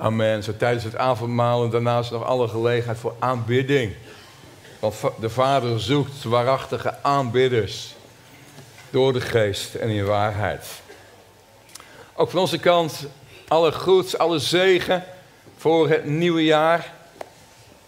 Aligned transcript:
Amen. 0.00 0.42
Zo 0.42 0.52
tijdens 0.56 0.84
het 0.84 0.96
avondmaal 0.96 1.64
en 1.64 1.70
daarnaast 1.70 2.10
nog 2.10 2.24
alle 2.24 2.48
gelegenheid 2.48 2.98
voor 2.98 3.14
aanbidding. 3.18 3.94
Want 4.78 4.94
de 5.20 5.30
Vader 5.30 5.80
zoekt 5.80 6.22
waarachtige 6.22 7.02
aanbidders. 7.02 7.94
Door 8.90 9.12
de 9.12 9.20
geest 9.20 9.74
en 9.74 9.88
in 9.88 10.04
waarheid. 10.04 10.66
Ook 12.14 12.30
van 12.30 12.40
onze 12.40 12.58
kant 12.58 13.06
alle 13.48 13.72
goeds, 13.72 14.18
alle 14.18 14.38
zegen 14.38 15.04
voor 15.56 15.88
het 15.88 16.04
nieuwe 16.04 16.44
jaar. 16.44 16.92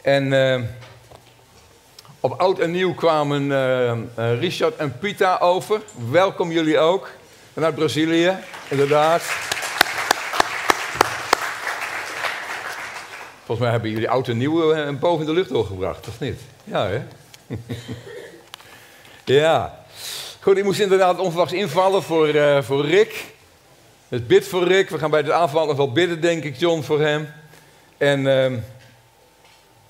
En 0.03 0.33
uh, 0.33 0.61
op 2.21 2.41
oud 2.41 2.59
en 2.59 2.71
nieuw 2.71 2.95
kwamen 2.95 3.43
uh, 3.43 4.39
Richard 4.41 4.77
en 4.77 4.99
Pita 4.99 5.39
over. 5.39 5.81
Welkom 6.11 6.53
jullie 6.53 6.79
ook. 6.79 7.11
Vanuit 7.53 7.75
Brazilië, 7.75 8.37
inderdaad. 8.69 9.50
Volgens 13.51 13.71
mij 13.71 13.79
hebben 13.79 13.95
jullie 13.95 14.15
oud 14.15 14.29
en 14.29 14.37
nieuw 14.37 14.75
uh, 14.75 14.99
boven 14.99 15.27
de 15.27 15.33
lucht 15.33 15.49
doorgebracht, 15.49 16.09
of 16.09 16.21
niet? 16.21 16.41
Ja, 16.65 16.89
hè? 16.89 17.03
ja. 19.35 19.85
Goed, 20.41 20.59
ik 20.59 20.65
moest 20.65 20.81
inderdaad 20.81 21.19
onverwachts 21.19 21.53
invallen 21.53 22.03
voor, 22.03 22.35
voor 22.65 22.87
Rick. 22.87 23.25
Het 24.09 24.27
bid 24.27 24.49
voor 24.49 24.65
Rick. 24.65 24.91
We 24.91 24.99
gaan 24.99 25.11
bij 25.11 25.23
de 25.23 25.33
aanval 25.33 25.67
nog 25.67 25.77
wel 25.77 25.93
bidden, 25.93 26.21
denk 26.21 26.45
ik, 26.45 26.57
John, 26.57 26.83
voor 26.83 27.01
hem. 27.01 27.29
En 27.99 28.19
uh, 28.19 28.59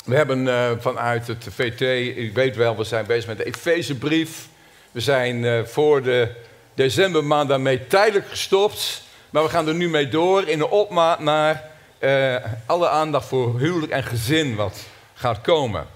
we 0.04 0.16
hebben 0.16 0.46
uh, 0.46 0.70
vanuit 0.78 1.26
het 1.26 1.46
VT, 1.50 1.80
u 2.16 2.30
weet 2.34 2.56
wel, 2.56 2.76
we 2.76 2.84
zijn 2.84 3.06
bezig 3.06 3.26
met 3.26 3.36
de 3.36 3.44
Efezebrief. 3.44 4.48
We 4.90 5.00
zijn 5.00 5.66
voor 5.66 6.02
de 6.02 6.28
decembermaand 6.74 7.48
daarmee 7.48 7.86
tijdelijk 7.86 8.28
gestopt. 8.28 9.02
Maar 9.30 9.42
we 9.42 9.48
gaan 9.48 9.68
er 9.68 9.74
nu 9.74 9.88
mee 9.88 10.08
door 10.08 10.48
in 10.48 10.58
de 10.58 10.70
opmaat 10.70 11.20
naar 11.20 11.69
uh, 12.00 12.36
alle 12.66 12.88
aandacht 12.88 13.26
voor 13.26 13.58
huwelijk 13.58 13.92
en 13.92 14.04
gezin 14.04 14.54
wat 14.54 14.80
gaat 15.14 15.40
komen. 15.40 15.86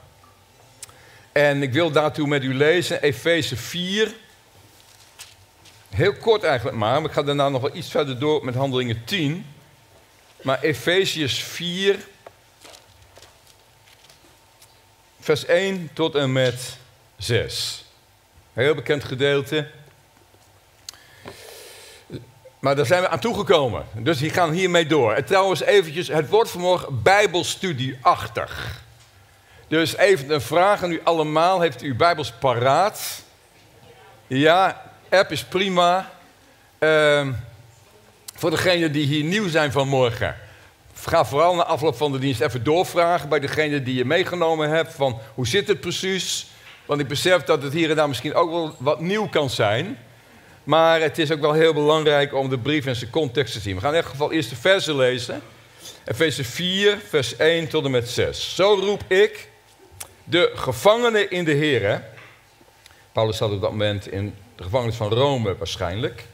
En 1.33 1.63
ik 1.63 1.73
wil 1.73 1.91
daartoe 1.91 2.27
met 2.27 2.43
u 2.43 2.55
lezen 2.55 3.03
Efeze 3.03 3.57
4, 3.57 4.15
Heel 5.95 6.15
kort 6.15 6.43
eigenlijk 6.43 6.77
maar, 6.77 7.01
maar 7.01 7.11
ik 7.11 7.17
ga 7.17 7.23
daarna 7.23 7.49
nog 7.49 7.61
wel 7.61 7.77
iets 7.77 7.91
verder 7.91 8.19
door 8.19 8.45
met 8.45 8.55
handelingen 8.55 9.05
10. 9.05 9.47
Maar 10.43 10.61
Efeziërs 10.61 11.43
4, 11.43 11.99
vers 15.21 15.45
1 15.45 15.91
tot 15.93 16.15
en 16.15 16.33
met 16.33 16.77
6. 17.17 17.85
Heel 18.53 18.75
bekend 18.75 19.05
gedeelte. 19.05 19.71
Maar 22.65 22.77
daar 22.77 22.87
zijn 22.87 23.03
we 23.03 23.09
aan 23.09 23.19
toegekomen. 23.19 23.85
Dus 23.93 24.19
die 24.19 24.31
gaan 24.31 24.51
hiermee 24.51 24.87
door. 24.87 25.13
En 25.13 25.25
trouwens 25.25 25.63
eventjes, 25.63 26.09
het 26.09 26.29
wordt 26.29 26.51
vanmorgen 26.51 27.03
bijbelstudieachtig. 27.03 28.83
Dus 29.69 29.97
even 29.97 30.31
een 30.31 30.41
vraag 30.41 30.83
aan 30.83 30.91
u 30.91 31.01
allemaal. 31.03 31.61
Heeft 31.61 31.83
u 31.83 31.95
bijbels 31.95 32.33
paraat? 32.33 33.23
Ja, 34.27 34.83
app 35.11 35.31
is 35.31 35.45
prima. 35.45 36.11
Uh, 36.79 37.29
voor 38.35 38.51
degenen 38.51 38.93
die 38.93 39.07
hier 39.07 39.25
nieuw 39.25 39.49
zijn 39.49 39.73
vanmorgen. 39.73 40.37
Ga 40.95 41.25
vooral 41.25 41.55
na 41.55 41.65
afloop 41.65 41.97
van 41.97 42.13
de 42.13 42.19
dienst 42.19 42.41
even 42.41 42.65
doorvragen 42.65 43.29
bij 43.29 43.41
degene 43.41 43.83
die 43.83 43.95
je 43.95 44.05
meegenomen 44.05 44.69
hebt. 44.69 44.95
Van 44.95 45.19
hoe 45.35 45.47
zit 45.47 45.69
het 45.69 45.81
precies? 45.81 46.47
Want 46.87 47.01
ik 47.01 47.09
besef 47.09 47.43
dat 47.43 47.63
het 47.63 47.73
hier 47.73 47.91
en 47.91 47.97
daar 47.97 48.09
misschien 48.09 48.35
ook 48.35 48.51
wel 48.51 48.75
wat 48.79 49.01
nieuw 49.01 49.29
kan 49.29 49.51
zijn. 49.51 49.99
Maar 50.65 51.01
het 51.01 51.19
is 51.19 51.33
ook 51.33 51.41
wel 51.41 51.53
heel 51.53 51.73
belangrijk 51.73 52.35
om 52.35 52.49
de 52.49 52.59
brief 52.59 52.87
in 52.87 52.97
zijn 52.97 53.11
context 53.11 53.53
te 53.53 53.61
zien. 53.61 53.75
We 53.75 53.81
gaan 53.81 53.91
in 53.91 53.97
ieder 53.97 54.11
geval 54.11 54.33
eerst 54.33 54.51
de 54.51 54.57
versen 54.57 54.97
lezen. 54.97 55.43
Efeze 56.05 56.45
4, 56.45 56.99
vers 57.09 57.37
1 57.37 57.69
tot 57.69 57.85
en 57.85 57.91
met 57.91 58.09
6. 58.09 58.55
Zo 58.55 58.75
roep 58.75 59.03
ik 59.07 59.49
de 60.25 60.51
gevangenen 60.55 61.31
in 61.31 61.45
de 61.45 61.53
Heer. 61.53 62.05
Paulus 63.13 63.37
zat 63.37 63.51
op 63.51 63.61
dat 63.61 63.71
moment 63.71 64.07
in 64.07 64.35
de 64.57 64.63
gevangenis 64.63 64.97
van 64.97 65.13
Rome 65.13 65.57
waarschijnlijk. 65.57 66.27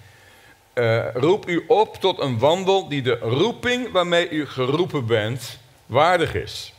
Uh, 0.74 1.14
roep 1.14 1.48
u 1.48 1.64
op 1.68 1.96
tot 1.96 2.20
een 2.20 2.38
wandel 2.38 2.88
die 2.88 3.02
de 3.02 3.18
roeping 3.18 3.90
waarmee 3.90 4.30
u 4.30 4.46
geroepen 4.46 5.06
bent 5.06 5.58
waardig 5.86 6.34
is. 6.34 6.74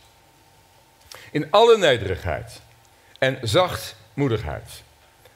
In 1.32 1.52
alle 1.52 1.78
nederigheid 1.78 2.62
en 3.18 3.38
zachtmoedigheid. 3.42 4.84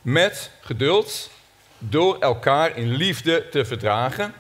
Met 0.02 0.52
geduld, 0.62 1.30
door 1.78 2.20
elkaar 2.20 2.78
in 2.78 2.92
liefde 2.92 3.50
te 3.50 3.66
verdragen 3.66 4.34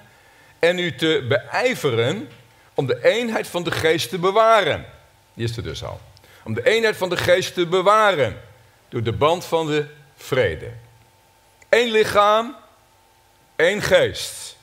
en 0.60 0.80
u 0.80 0.96
te 0.96 1.26
beijveren 1.28 2.30
om 2.74 2.86
de 2.86 3.04
eenheid 3.04 3.48
van 3.48 3.64
de 3.64 3.72
geest 3.72 4.10
te 4.10 4.20
bewaren. 4.20 4.86
Die 5.34 5.44
is 5.44 5.58
er 5.58 5.64
dus 5.64 5.84
al. 5.84 6.00
Om 6.44 6.54
de 6.54 6.66
eenheid 6.66 6.98
van 6.98 7.10
de 7.10 7.18
geest 7.18 7.54
te 7.54 7.68
bewaren 7.68 8.42
door 8.90 9.04
de 9.04 9.14
band 9.14 9.46
van 9.46 9.68
de 9.68 9.86
vrede. 10.16 10.72
Eén 11.70 11.92
lichaam, 11.92 12.56
één 13.56 13.82
geest. 13.82 14.58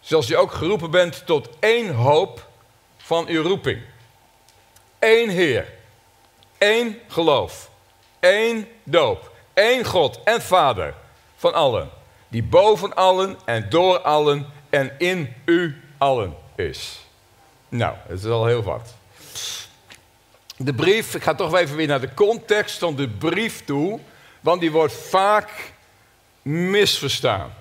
Zoals 0.00 0.26
je 0.26 0.36
ook 0.36 0.52
geroepen 0.52 0.90
bent 0.90 1.26
tot 1.26 1.48
één 1.58 1.94
hoop 1.94 2.48
van 2.96 3.26
uw 3.26 3.42
roeping. 3.42 3.80
Eén 4.98 5.28
Heer, 5.28 5.72
één 6.58 7.00
geloof, 7.08 7.70
één 8.20 8.68
doop, 8.84 9.32
één 9.54 9.84
God 9.84 10.20
en 10.24 10.42
Vader 10.42 10.94
van 11.38 11.54
allen, 11.54 11.90
die 12.28 12.42
boven 12.42 12.94
allen 12.94 13.38
en 13.44 13.70
door 13.70 13.98
allen 13.98 14.46
en 14.70 14.92
in 14.98 15.34
u 15.44 15.82
allen 15.98 16.34
is. 16.56 17.06
Nou, 17.68 17.94
het 18.06 18.18
is 18.18 18.30
al 18.30 18.46
heel 18.46 18.62
wat. 18.62 18.94
De 20.56 20.74
brief, 20.74 21.14
ik 21.14 21.22
ga 21.22 21.34
toch 21.34 21.54
even 21.54 21.76
weer 21.76 21.86
naar 21.86 22.00
de 22.00 22.14
context 22.14 22.78
van 22.78 22.96
de 22.96 23.08
brief 23.08 23.64
toe, 23.64 24.00
want 24.40 24.60
die 24.60 24.70
wordt 24.70 24.94
vaak 24.94 25.72
misverstaan. 26.42 27.54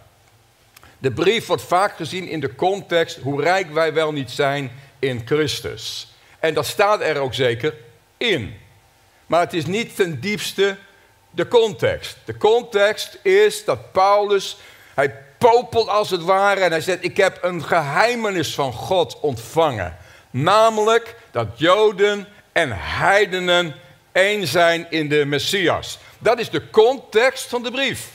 De 0.98 1.12
brief 1.12 1.46
wordt 1.46 1.64
vaak 1.64 1.96
gezien 1.96 2.28
in 2.28 2.40
de 2.40 2.56
context 2.56 3.18
hoe 3.18 3.42
rijk 3.42 3.74
wij 3.74 3.94
wel 3.94 4.12
niet 4.12 4.32
zijn 4.32 4.72
in 5.00 5.22
Christus. 5.26 6.14
En 6.40 6.54
dat 6.54 6.66
staat 6.66 7.02
er 7.02 7.20
ook 7.20 7.34
zeker 7.34 7.74
in. 8.18 8.58
Maar 9.26 9.40
het 9.40 9.54
is 9.54 9.66
niet 9.66 9.96
ten 9.96 10.20
diepste 10.20 10.78
de 11.38 11.48
context. 11.48 12.18
De 12.26 12.38
context 12.38 13.18
is 13.22 13.66
dat 13.66 13.92
Paulus, 13.92 14.58
hij 14.94 15.16
popelt 15.38 15.88
als 15.88 16.10
het 16.10 16.24
ware 16.24 16.60
en 16.60 16.72
hij 16.72 16.82
zegt: 16.82 17.04
Ik 17.04 17.18
heb 17.18 17.38
een 17.42 17.64
geheimenis 17.64 18.54
van 18.54 18.74
God 18.74 19.20
ontvangen. 19.20 19.98
Namelijk 20.30 21.16
dat 21.32 21.48
Joden 21.56 22.28
en 22.52 22.72
heidenen 22.74 23.76
één 24.12 24.48
zijn 24.48 24.88
in 24.90 25.10
de 25.10 25.26
Messias. 25.26 26.00
Dat 26.20 26.40
is 26.40 26.50
de 26.50 26.70
context 26.70 27.46
van 27.46 27.64
de 27.64 27.72
brief. 27.72 28.08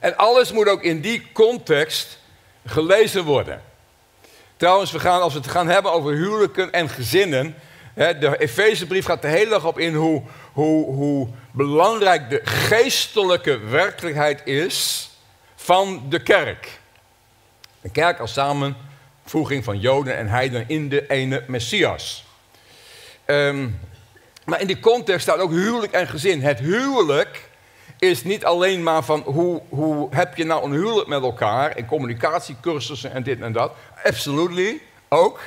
En 0.00 0.16
alles 0.16 0.52
moet 0.52 0.68
ook 0.68 0.82
in 0.82 1.00
die 1.00 1.32
context 1.32 2.18
gelezen 2.66 3.24
worden. 3.24 3.62
Trouwens, 4.56 4.92
we 4.92 5.00
gaan, 5.00 5.20
als 5.20 5.32
we 5.32 5.38
het 5.38 5.50
gaan 5.50 5.68
hebben 5.68 5.92
over 5.92 6.12
huwelijken 6.12 6.72
en 6.72 6.88
gezinnen. 6.88 7.54
Hè, 7.94 8.18
de 8.18 8.38
Efezebrief 8.38 9.04
gaat 9.04 9.24
er 9.24 9.30
heel 9.30 9.52
erg 9.52 9.64
op 9.64 9.78
in 9.78 9.94
hoe, 9.94 10.22
hoe, 10.52 10.94
hoe 10.94 11.28
belangrijk 11.52 12.30
de 12.30 12.40
geestelijke 12.44 13.58
werkelijkheid 13.58 14.46
is 14.46 15.10
van 15.54 16.02
de 16.08 16.22
kerk. 16.22 16.80
De 17.80 17.90
kerk 17.90 18.18
als 18.18 18.32
samenvoeging 18.32 19.64
van 19.64 19.78
Joden 19.78 20.16
en 20.16 20.28
Heiden 20.28 20.64
in 20.68 20.88
de 20.88 21.06
ene 21.06 21.44
Messias. 21.46 22.24
Um, 23.26 23.80
maar 24.44 24.60
in 24.60 24.66
die 24.66 24.80
context 24.80 25.22
staat 25.22 25.38
ook 25.38 25.50
huwelijk 25.50 25.92
en 25.92 26.08
gezin. 26.08 26.42
Het 26.42 26.58
huwelijk 26.58 27.48
is 27.98 28.24
niet 28.24 28.44
alleen 28.44 28.82
maar 28.82 29.02
van 29.04 29.20
hoe, 29.20 29.62
hoe 29.68 30.08
heb 30.10 30.36
je 30.36 30.44
nou 30.44 30.64
een 30.64 30.72
huwelijk 30.72 31.08
met 31.08 31.22
elkaar 31.22 31.70
en 31.70 31.86
communicatiecursussen 31.86 33.12
en 33.12 33.22
dit 33.22 33.40
en 33.40 33.52
dat. 33.52 33.72
Absolutely, 34.04 34.80
ook. 35.08 35.40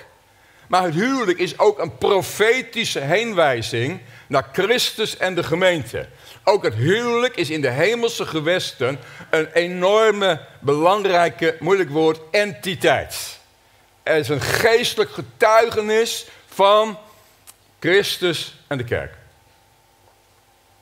Maar 0.68 0.84
het 0.84 0.94
huwelijk 0.94 1.40
is 1.40 1.60
ook 1.60 1.80
een 1.80 1.98
profetische 1.98 3.00
heenwijzing 3.00 4.00
naar 4.28 4.50
Christus 4.52 5.18
en 5.18 5.36
de 5.36 5.44
gemeente. 5.44 6.08
Ook 6.44 6.64
het 6.64 6.74
huwelijk 6.74 7.36
is 7.36 7.50
in 7.50 7.62
de 7.62 7.70
hemelse 7.70 8.26
gewesten 8.26 9.00
een 9.30 9.48
enorme, 9.54 10.42
belangrijke, 10.60 11.56
moeilijk 11.60 11.90
woord, 11.90 12.20
entiteit. 12.32 13.40
Er 14.04 14.16
is 14.16 14.30
een 14.30 14.42
geestelijk 14.42 15.12
getuigenis 15.12 16.26
van 16.48 16.98
Christus 17.80 18.56
en 18.68 18.78
de 18.78 18.84
kerk. 18.84 19.14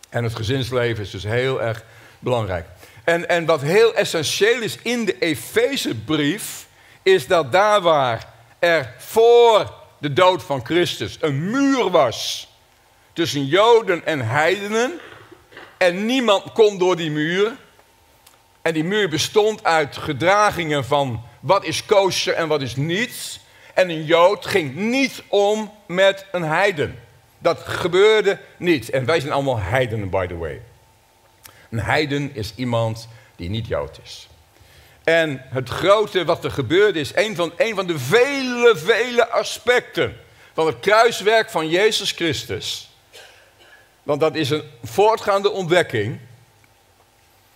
En 0.09 0.23
het 0.23 0.35
gezinsleven 0.35 1.03
is 1.03 1.11
dus 1.11 1.23
heel 1.23 1.61
erg 1.61 1.83
belangrijk. 2.19 2.65
En, 3.03 3.29
en 3.29 3.45
wat 3.45 3.61
heel 3.61 3.95
essentieel 3.95 4.61
is 4.61 4.77
in 4.81 5.05
de 5.05 5.19
Efezebrief, 5.19 6.67
is 7.01 7.27
dat 7.27 7.51
daar 7.51 7.81
waar 7.81 8.32
er 8.63 8.93
voor 8.97 9.73
de 9.97 10.13
dood 10.13 10.43
van 10.43 10.65
Christus 10.65 11.17
een 11.19 11.49
muur 11.49 11.89
was 11.89 12.47
tussen 13.13 13.45
Joden 13.45 14.05
en 14.05 14.27
heidenen, 14.27 14.99
en 15.77 16.05
niemand 16.05 16.51
kon 16.51 16.77
door 16.77 16.95
die 16.95 17.11
muur, 17.11 17.55
en 18.61 18.73
die 18.73 18.83
muur 18.83 19.09
bestond 19.09 19.63
uit 19.63 19.97
gedragingen 19.97 20.85
van 20.85 21.23
wat 21.39 21.65
is 21.65 21.85
kosher 21.85 22.33
en 22.33 22.47
wat 22.47 22.61
is 22.61 22.75
niets, 22.75 23.41
En 23.73 23.89
een 23.89 24.05
Jood 24.05 24.45
ging 24.45 24.75
niet 24.75 25.23
om 25.27 25.71
met 25.87 26.25
een 26.31 26.43
heiden. 26.43 26.99
Dat 27.37 27.59
gebeurde 27.59 28.39
niet. 28.57 28.89
En 28.89 29.05
wij 29.05 29.19
zijn 29.19 29.33
allemaal 29.33 29.59
heidenen, 29.59 30.09
by 30.09 30.27
the 30.27 30.37
way. 30.37 30.61
Een 31.69 31.79
heiden 31.79 32.35
is 32.35 32.53
iemand 32.55 33.07
die 33.35 33.49
niet 33.49 33.67
Jood 33.67 33.99
is. 34.03 34.27
En 35.03 35.45
het 35.49 35.69
grote 35.69 36.25
wat 36.25 36.43
er 36.43 36.51
gebeurde 36.51 36.99
is 36.99 37.15
een 37.15 37.35
van, 37.35 37.53
een 37.57 37.75
van 37.75 37.87
de 37.87 37.99
vele, 37.99 38.73
vele 38.75 39.29
aspecten 39.29 40.17
van 40.53 40.65
het 40.65 40.79
kruiswerk 40.79 41.49
van 41.49 41.69
Jezus 41.69 42.11
Christus. 42.11 42.89
Want 44.03 44.19
dat 44.19 44.35
is 44.35 44.49
een 44.49 44.63
voortgaande 44.83 45.49
ontdekking. 45.49 46.19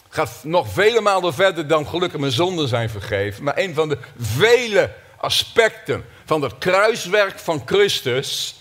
Gaat 0.10 0.32
nog 0.44 0.68
vele 0.70 1.02
malen 1.02 1.34
verder 1.34 1.68
dan 1.68 1.88
gelukkig 1.88 2.20
mijn 2.20 2.32
zonden 2.32 2.68
zijn 2.68 2.90
vergeven. 2.90 3.44
Maar 3.44 3.58
een 3.58 3.74
van 3.74 3.90
de 3.90 3.98
vele 4.20 4.94
aspecten 5.18 6.06
van 6.26 6.42
het 6.42 6.58
kruiswerk 6.58 7.40
van 7.40 7.62
Christus. 7.66 8.56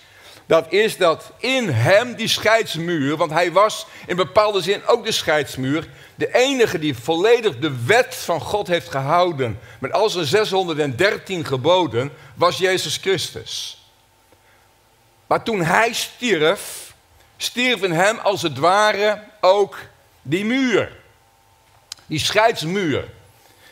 Dat 0.46 0.72
is 0.72 0.96
dat 0.96 1.32
in 1.38 1.68
hem 1.68 2.14
die 2.14 2.28
scheidsmuur, 2.28 3.16
want 3.16 3.30
hij 3.30 3.52
was 3.52 3.86
in 4.06 4.16
bepaalde 4.16 4.60
zin 4.62 4.86
ook 4.86 5.04
de 5.04 5.12
scheidsmuur, 5.12 5.88
de 6.16 6.34
enige 6.34 6.78
die 6.78 6.96
volledig 6.96 7.58
de 7.58 7.84
wet 7.84 8.14
van 8.14 8.40
God 8.40 8.66
heeft 8.66 8.90
gehouden 8.90 9.58
met 9.78 9.92
al 9.92 10.10
zijn 10.10 10.26
613 10.26 11.44
geboden, 11.44 12.12
was 12.34 12.58
Jezus 12.58 12.96
Christus. 12.96 13.84
Maar 15.26 15.42
toen 15.42 15.62
hij 15.62 15.92
stierf, 15.92 16.94
stierf 17.36 17.82
in 17.82 17.92
hem 17.92 18.18
als 18.18 18.42
het 18.42 18.58
ware 18.58 19.22
ook 19.40 19.78
die 20.22 20.44
muur. 20.44 20.96
Die 22.06 22.18
scheidsmuur. 22.18 23.08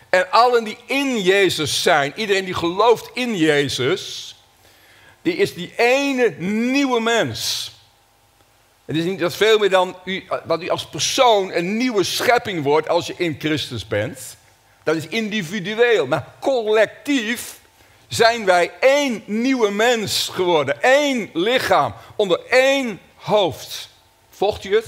En 0.09 0.31
allen 0.31 0.65
die 0.65 0.79
in 0.87 1.21
Jezus 1.21 1.83
zijn, 1.83 2.13
iedereen 2.17 2.45
die 2.45 2.55
gelooft 2.55 3.11
in 3.15 3.37
Jezus, 3.37 4.35
die 5.23 5.37
is 5.37 5.55
die 5.55 5.73
ene 5.77 6.35
nieuwe 6.39 7.01
mens. 7.01 7.64
Het 8.85 8.97
is 8.97 9.05
niet 9.05 9.19
dat 9.19 9.35
veel 9.35 9.59
meer 9.59 9.71
dan 9.71 9.97
u, 10.05 10.25
dat 10.45 10.63
u 10.63 10.69
als 10.69 10.87
persoon 10.87 11.53
een 11.53 11.77
nieuwe 11.77 12.05
schepping 12.05 12.63
wordt 12.63 12.89
als 12.89 13.07
je 13.07 13.15
in 13.17 13.37
Christus 13.39 13.87
bent. 13.87 14.37
Dat 14.83 14.97
is 14.97 15.07
individueel, 15.07 16.07
maar 16.07 16.27
collectief 16.41 17.61
zijn 18.09 18.45
wij 18.45 18.73
één 18.81 19.23
nieuwe 19.27 19.71
mens 19.71 20.29
geworden. 20.33 20.83
Één 20.83 21.31
lichaam, 21.33 21.95
onder 22.17 22.41
één 22.47 23.01
hoofd. 23.15 23.89
Volgt 24.31 24.65
u 24.65 24.75
het? 24.75 24.87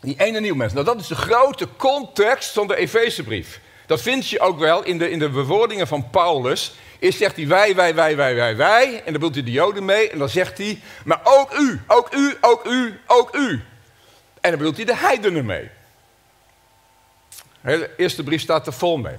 Die 0.00 0.14
ene 0.18 0.40
nieuwe 0.40 0.56
mens. 0.56 0.72
Nou, 0.72 0.84
dat 0.84 1.00
is 1.00 1.06
de 1.06 1.14
grote 1.14 1.68
context 1.76 2.50
van 2.50 2.66
de 2.66 2.76
Efezebrief. 2.76 3.60
Dat 3.88 4.02
vind 4.02 4.28
je 4.28 4.40
ook 4.40 4.58
wel 4.58 4.84
in 4.84 4.98
de, 4.98 5.10
in 5.10 5.18
de 5.18 5.28
bewoordingen 5.28 5.86
van 5.86 6.10
Paulus. 6.10 6.74
Is 6.98 7.16
zegt 7.16 7.36
hij 7.36 7.46
wij, 7.46 7.74
wij, 7.74 7.94
wij, 7.94 8.16
wij, 8.16 8.34
wij, 8.34 8.56
wij. 8.56 8.94
En 8.96 9.04
dan 9.04 9.12
bedoelt 9.12 9.34
hij 9.34 9.44
de 9.44 9.50
Joden 9.50 9.84
mee. 9.84 10.10
En 10.10 10.18
dan 10.18 10.28
zegt 10.28 10.58
hij, 10.58 10.80
maar 11.04 11.20
ook 11.24 11.52
u, 11.52 11.80
ook 11.86 12.14
u, 12.14 12.36
ook 12.40 12.64
u, 12.64 13.00
ook 13.06 13.34
u. 13.34 13.62
En 14.40 14.50
dan 14.50 14.58
bedoelt 14.58 14.76
hij 14.76 14.84
de 14.84 14.96
heidenen 14.96 15.46
mee. 15.46 15.68
De 17.60 17.90
eerste 17.96 18.22
brief 18.22 18.40
staat 18.40 18.66
er 18.66 18.72
vol 18.72 18.96
mee. 18.96 19.16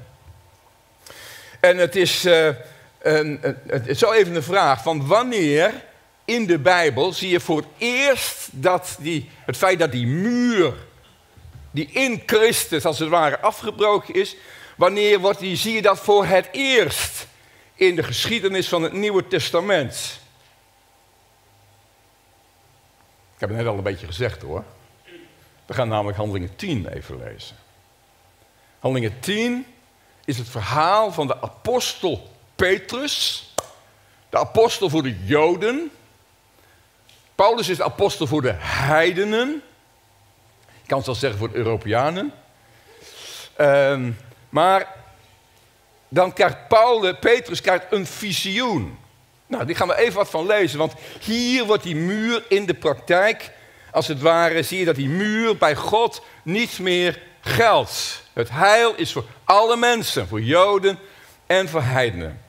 En 1.59 1.77
het 1.77 1.95
is, 1.95 2.25
uh, 2.25 2.49
een, 3.01 3.57
zo 3.95 4.11
even 4.11 4.35
een 4.35 4.43
vraag 4.43 4.83
van 4.83 5.07
wanneer 5.07 5.73
in 6.25 6.45
de 6.45 6.59
Bijbel 6.59 7.13
zie 7.13 7.29
je 7.29 7.39
voor 7.39 7.57
het 7.57 7.67
eerst 7.77 8.47
dat 8.51 8.95
die, 8.99 9.29
het 9.45 9.57
feit 9.57 9.79
dat 9.79 9.91
die 9.91 10.07
muur 10.07 10.73
die 11.71 11.89
in 11.91 12.23
Christus 12.25 12.85
als 12.85 12.99
het 12.99 13.09
ware 13.09 13.39
afgebroken 13.39 14.13
is, 14.13 14.35
wanneer 14.79 15.19
wordt 15.19 15.39
die, 15.39 15.55
zie 15.55 15.73
je 15.73 15.81
dat 15.81 15.99
voor 15.99 16.25
het 16.25 16.49
eerst 16.51 17.27
in 17.73 17.95
de 17.95 18.03
geschiedenis 18.03 18.67
van 18.67 18.83
het 18.83 18.93
Nieuwe 18.93 19.27
Testament? 19.27 20.19
Ik 23.33 23.39
heb 23.39 23.49
het 23.49 23.57
net 23.57 23.67
al 23.67 23.77
een 23.77 23.83
beetje 23.83 24.05
gezegd 24.05 24.41
hoor. 24.41 24.63
We 25.65 25.73
gaan 25.73 25.87
namelijk 25.87 26.17
Handelingen 26.17 26.55
10 26.55 26.87
even 26.87 27.17
lezen. 27.17 27.55
Handelingen 28.79 29.19
10 29.19 29.65
is 30.25 30.37
het 30.37 30.49
verhaal 30.49 31.11
van 31.11 31.27
de 31.27 31.41
apostel 31.41 32.29
Petrus, 32.55 33.49
de 34.29 34.37
apostel 34.37 34.89
voor 34.89 35.03
de 35.03 35.25
Joden. 35.25 35.91
Paulus 37.35 37.69
is 37.69 37.77
de 37.77 37.83
apostel 37.83 38.27
voor 38.27 38.41
de 38.41 38.55
heidenen. 38.57 39.61
Ik 40.81 40.87
kan 40.87 40.97
het 40.97 41.05
wel 41.05 41.15
zeggen 41.15 41.39
voor 41.39 41.51
de 41.51 41.57
Europeanen. 41.57 42.33
Um, 43.57 44.17
maar 44.49 44.95
dan 46.07 46.33
krijgt 46.33 46.67
Paulus, 46.67 47.15
Petrus 47.19 47.61
krijgt 47.61 47.85
een 47.89 48.05
visioen. 48.05 48.97
Nou, 49.47 49.65
die 49.65 49.75
gaan 49.75 49.87
we 49.87 49.97
even 49.97 50.13
wat 50.13 50.29
van 50.29 50.45
lezen, 50.45 50.77
want 50.77 50.93
hier 51.19 51.65
wordt 51.65 51.83
die 51.83 51.95
muur 51.95 52.43
in 52.47 52.65
de 52.65 52.73
praktijk, 52.73 53.51
als 53.91 54.07
het 54.07 54.21
ware, 54.21 54.63
zie 54.63 54.79
je 54.79 54.85
dat 54.85 54.95
die 54.95 55.09
muur 55.09 55.57
bij 55.57 55.75
God 55.75 56.23
niet 56.43 56.79
meer 56.79 57.21
geldt. 57.41 58.23
Het 58.33 58.49
heil 58.49 58.93
is 58.95 59.11
voor 59.11 59.25
alle 59.43 59.77
mensen, 59.77 60.27
voor 60.27 60.41
Joden 60.41 60.99
en 61.45 61.69
voor 61.69 61.81
heidenen. 61.81 62.41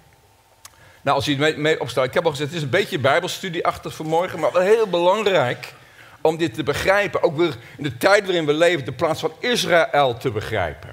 Nou, 1.02 1.17
als 1.17 1.25
je 1.25 1.37
mee, 1.37 1.56
mee 1.56 1.81
opstelt, 1.81 2.06
ik 2.06 2.14
heb 2.14 2.25
al 2.25 2.31
gezegd, 2.31 2.49
het 2.49 2.58
is 2.58 2.64
een 2.64 2.70
beetje 2.70 2.99
bijbelstudie 2.99 3.67
achter 3.67 3.91
vanmorgen, 3.91 4.41
maar 4.41 4.52
wel 4.52 4.62
heel 4.62 4.87
belangrijk 4.87 5.73
om 6.20 6.37
dit 6.37 6.55
te 6.55 6.62
begrijpen. 6.62 7.23
Ook 7.23 7.37
weer 7.37 7.56
in 7.76 7.82
de 7.82 7.97
tijd 7.97 8.25
waarin 8.25 8.47
we 8.47 8.52
leven, 8.52 8.85
de 8.85 8.93
plaats 8.93 9.20
van 9.20 9.32
Israël 9.38 10.17
te 10.17 10.31
begrijpen. 10.31 10.90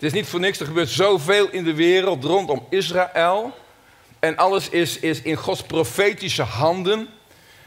Het 0.00 0.08
is 0.08 0.14
niet 0.14 0.28
voor 0.28 0.40
niks, 0.40 0.60
er 0.60 0.66
gebeurt 0.66 0.88
zoveel 0.88 1.50
in 1.50 1.64
de 1.64 1.74
wereld 1.74 2.24
rondom 2.24 2.66
Israël. 2.70 3.58
En 4.18 4.36
alles 4.36 4.68
is, 4.68 4.98
is 4.98 5.22
in 5.22 5.36
Gods 5.36 5.62
profetische 5.62 6.42
handen. 6.42 7.08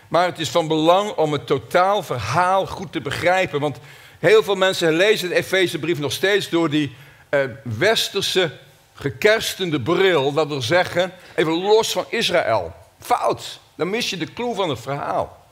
Maar 0.08 0.26
het 0.26 0.40
is 0.40 0.50
van 0.50 0.68
belang 0.68 1.12
om 1.12 1.32
het 1.32 1.48
totaal 1.48 2.04
verhaal 2.04 2.68
goed 2.68 2.92
te 2.92 3.02
begrijpen. 3.02 3.60
Want 3.60 3.78
heel 4.20 4.44
veel 4.44 4.56
mensen 4.56 4.94
lezen 4.94 5.30
de 5.30 5.36
Efezebrief 5.36 6.00
nog 6.00 6.12
steeds 6.12 6.50
door 6.50 6.70
die 6.70 6.96
eh, 7.30 7.40
westerse 7.64 8.52
gekerstende 8.94 9.82
bril. 9.82 10.34
Dat 10.34 10.48
wil 10.48 10.62
zeggen, 10.62 11.14
even 11.36 11.54
los 11.54 11.92
van 11.92 12.06
Israël. 12.10 12.74
Fout. 13.00 13.60
Dan 13.76 13.90
mis 13.90 14.10
je 14.10 14.18
de 14.18 14.34
clue 14.34 14.56
van 14.56 14.70
het 14.70 14.80
verhaal. 14.80 15.46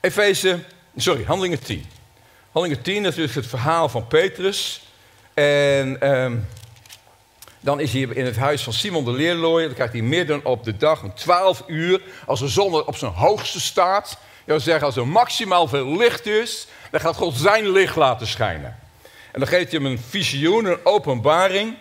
Efeze, 0.00 0.58
sorry, 0.96 1.24
Handelingen 1.24 1.62
10. 1.62 1.86
Handelingen 2.52 2.82
10, 2.82 3.02
dat 3.02 3.16
is 3.16 3.34
het 3.34 3.46
verhaal 3.46 3.88
van 3.88 4.06
Petrus. 4.06 4.86
En 5.38 6.00
ehm, 6.00 6.36
dan 7.60 7.80
is 7.80 7.92
hij 7.92 8.00
in 8.00 8.24
het 8.24 8.36
huis 8.36 8.62
van 8.62 8.72
Simon 8.72 9.04
de 9.04 9.10
Leerlooier. 9.10 9.66
Dan 9.66 9.74
krijgt 9.74 9.92
hij 9.92 10.02
midden 10.02 10.44
op 10.44 10.64
de 10.64 10.76
dag 10.76 11.02
om 11.02 11.14
12 11.14 11.62
uur, 11.66 12.00
als 12.26 12.40
de 12.40 12.48
zon 12.48 12.86
op 12.86 12.96
zijn 12.96 13.12
hoogste 13.12 13.60
staat. 13.60 14.18
Je 14.44 14.58
zeggen, 14.58 14.86
als 14.86 14.96
er 14.96 15.08
maximaal 15.08 15.68
veel 15.68 15.96
licht 15.96 16.26
is, 16.26 16.66
dan 16.90 17.00
gaat 17.00 17.16
God 17.16 17.36
zijn 17.36 17.70
licht 17.70 17.96
laten 17.96 18.26
schijnen. 18.26 18.78
En 19.32 19.40
dan 19.40 19.48
geeft 19.48 19.72
hij 19.72 19.80
hem 19.80 19.90
een 19.90 20.00
visioen, 20.08 20.64
een 20.64 20.84
openbaring. 20.84 21.76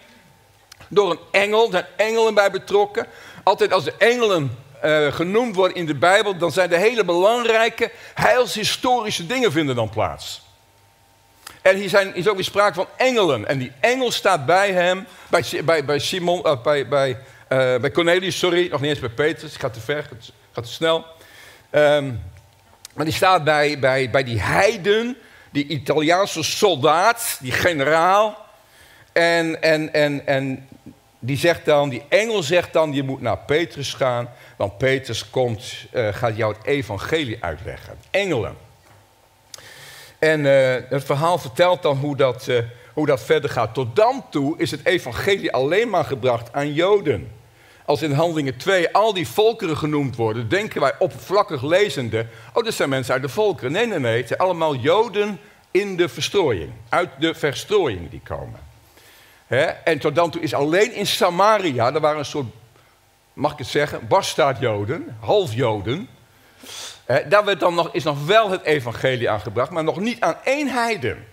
Door 0.89 1.11
een 1.11 1.19
engel, 1.31 1.65
er 1.65 1.71
zijn 1.71 1.85
engelen 1.95 2.33
bij 2.33 2.51
betrokken. 2.51 3.07
Altijd 3.43 3.73
als 3.73 3.83
de 3.83 3.93
engelen 3.97 4.57
uh, 4.83 5.11
genoemd 5.11 5.55
worden 5.55 5.77
in 5.77 5.85
de 5.85 5.95
Bijbel, 5.95 6.37
dan 6.37 6.51
zijn 6.51 6.69
de 6.69 6.77
hele 6.77 7.05
belangrijke 7.05 7.91
heilshistorische 8.13 9.25
dingen 9.25 9.51
vinden 9.51 9.75
dan 9.75 9.89
plaats. 9.89 10.46
En 11.67 11.75
hier 11.75 11.89
zijn, 11.89 12.15
is 12.15 12.27
ook 12.27 12.35
weer 12.35 12.43
sprake 12.43 12.73
van 12.73 12.87
engelen. 12.97 13.47
En 13.47 13.57
die 13.57 13.71
engel 13.79 14.11
staat 14.11 14.45
bij 14.45 14.71
hem, 14.71 15.07
bij, 15.27 15.43
bij, 15.65 15.85
bij 15.85 15.99
Simon, 15.99 16.41
uh, 16.45 16.61
bij, 16.61 16.87
bij, 16.87 17.09
uh, 17.09 17.17
bij 17.77 17.91
Cornelius, 17.91 18.37
sorry, 18.37 18.67
nog 18.71 18.81
niet 18.81 18.89
eens 18.89 18.99
bij 18.99 19.09
Petrus, 19.09 19.51
het 19.51 19.61
gaat 19.61 19.73
te 19.73 19.79
ver, 19.79 20.07
het 20.09 20.31
gaat 20.51 20.63
te 20.63 20.71
snel. 20.71 21.05
Um, 21.71 22.21
maar 22.93 23.05
die 23.05 23.13
staat 23.13 23.43
bij, 23.43 23.79
bij, 23.79 24.09
bij 24.09 24.23
die 24.23 24.41
heiden, 24.41 25.17
die 25.51 25.67
Italiaanse 25.67 26.43
soldaat, 26.43 27.37
die 27.41 27.51
generaal. 27.51 28.45
En, 29.13 29.61
en, 29.61 29.93
en, 29.93 30.27
en 30.27 30.67
die 31.19 31.37
zegt 31.37 31.65
dan, 31.65 31.89
die 31.89 32.03
engel 32.09 32.43
zegt 32.43 32.73
dan, 32.73 32.93
je 32.93 33.03
moet 33.03 33.21
naar 33.21 33.37
Petrus 33.37 33.93
gaan, 33.93 34.29
want 34.57 34.77
Petrus 34.77 35.29
komt, 35.29 35.73
uh, 35.93 36.07
gaat 36.13 36.37
jou 36.37 36.53
het 36.53 36.65
evangelie 36.65 37.37
uitleggen. 37.41 37.97
Engelen. 38.11 38.66
En 40.27 40.45
uh, 40.45 40.89
het 40.89 41.03
verhaal 41.03 41.37
vertelt 41.37 41.81
dan 41.81 41.97
hoe 41.97 42.15
dat, 42.15 42.47
uh, 42.47 42.57
hoe 42.93 43.05
dat 43.05 43.21
verder 43.21 43.49
gaat. 43.49 43.73
Tot 43.73 43.95
dan 43.95 44.25
toe 44.29 44.57
is 44.57 44.71
het 44.71 44.85
evangelie 44.85 45.51
alleen 45.51 45.89
maar 45.89 46.05
gebracht 46.05 46.53
aan 46.53 46.73
Joden. 46.73 47.31
Als 47.85 48.01
in 48.01 48.11
Handelingen 48.11 48.57
2 48.57 48.93
al 48.93 49.13
die 49.13 49.27
volkeren 49.27 49.77
genoemd 49.77 50.15
worden, 50.15 50.49
denken 50.49 50.81
wij 50.81 50.93
oppervlakkig 50.99 51.63
lezende, 51.63 52.25
oh, 52.53 52.63
dat 52.63 52.73
zijn 52.73 52.89
mensen 52.89 53.13
uit 53.13 53.21
de 53.21 53.29
volkeren. 53.29 53.71
Nee, 53.71 53.87
nee, 53.87 53.99
nee, 53.99 54.17
het 54.17 54.27
zijn 54.27 54.39
allemaal 54.39 54.75
Joden 54.75 55.39
in 55.71 55.97
de 55.97 56.09
verstrooiing, 56.09 56.71
uit 56.89 57.09
de 57.19 57.33
verstrooiing 57.33 58.09
die 58.09 58.21
komen. 58.23 58.59
En 59.83 59.99
tot 59.99 60.15
dan 60.15 60.29
toe 60.29 60.41
is 60.41 60.53
alleen 60.53 60.93
in 60.93 61.07
Samaria, 61.07 61.93
er 61.93 61.99
waren 61.99 62.19
een 62.19 62.25
soort, 62.25 62.47
mag 63.33 63.51
ik 63.51 63.57
het 63.57 63.67
zeggen, 63.67 64.07
bastaardjoden, 64.07 65.17
halfjoden. 65.19 66.09
He? 66.59 66.96
Daar 67.07 67.45
werd 67.45 67.59
dan 67.59 67.75
nog, 67.75 67.89
is 67.91 68.03
nog 68.03 68.25
wel 68.25 68.49
het 68.49 68.63
evangelie 68.63 69.29
aangebracht, 69.29 69.71
maar 69.71 69.83
nog 69.83 69.99
niet 69.99 70.19
aan 70.19 70.37
één 70.43 70.67
heiden. 70.67 71.27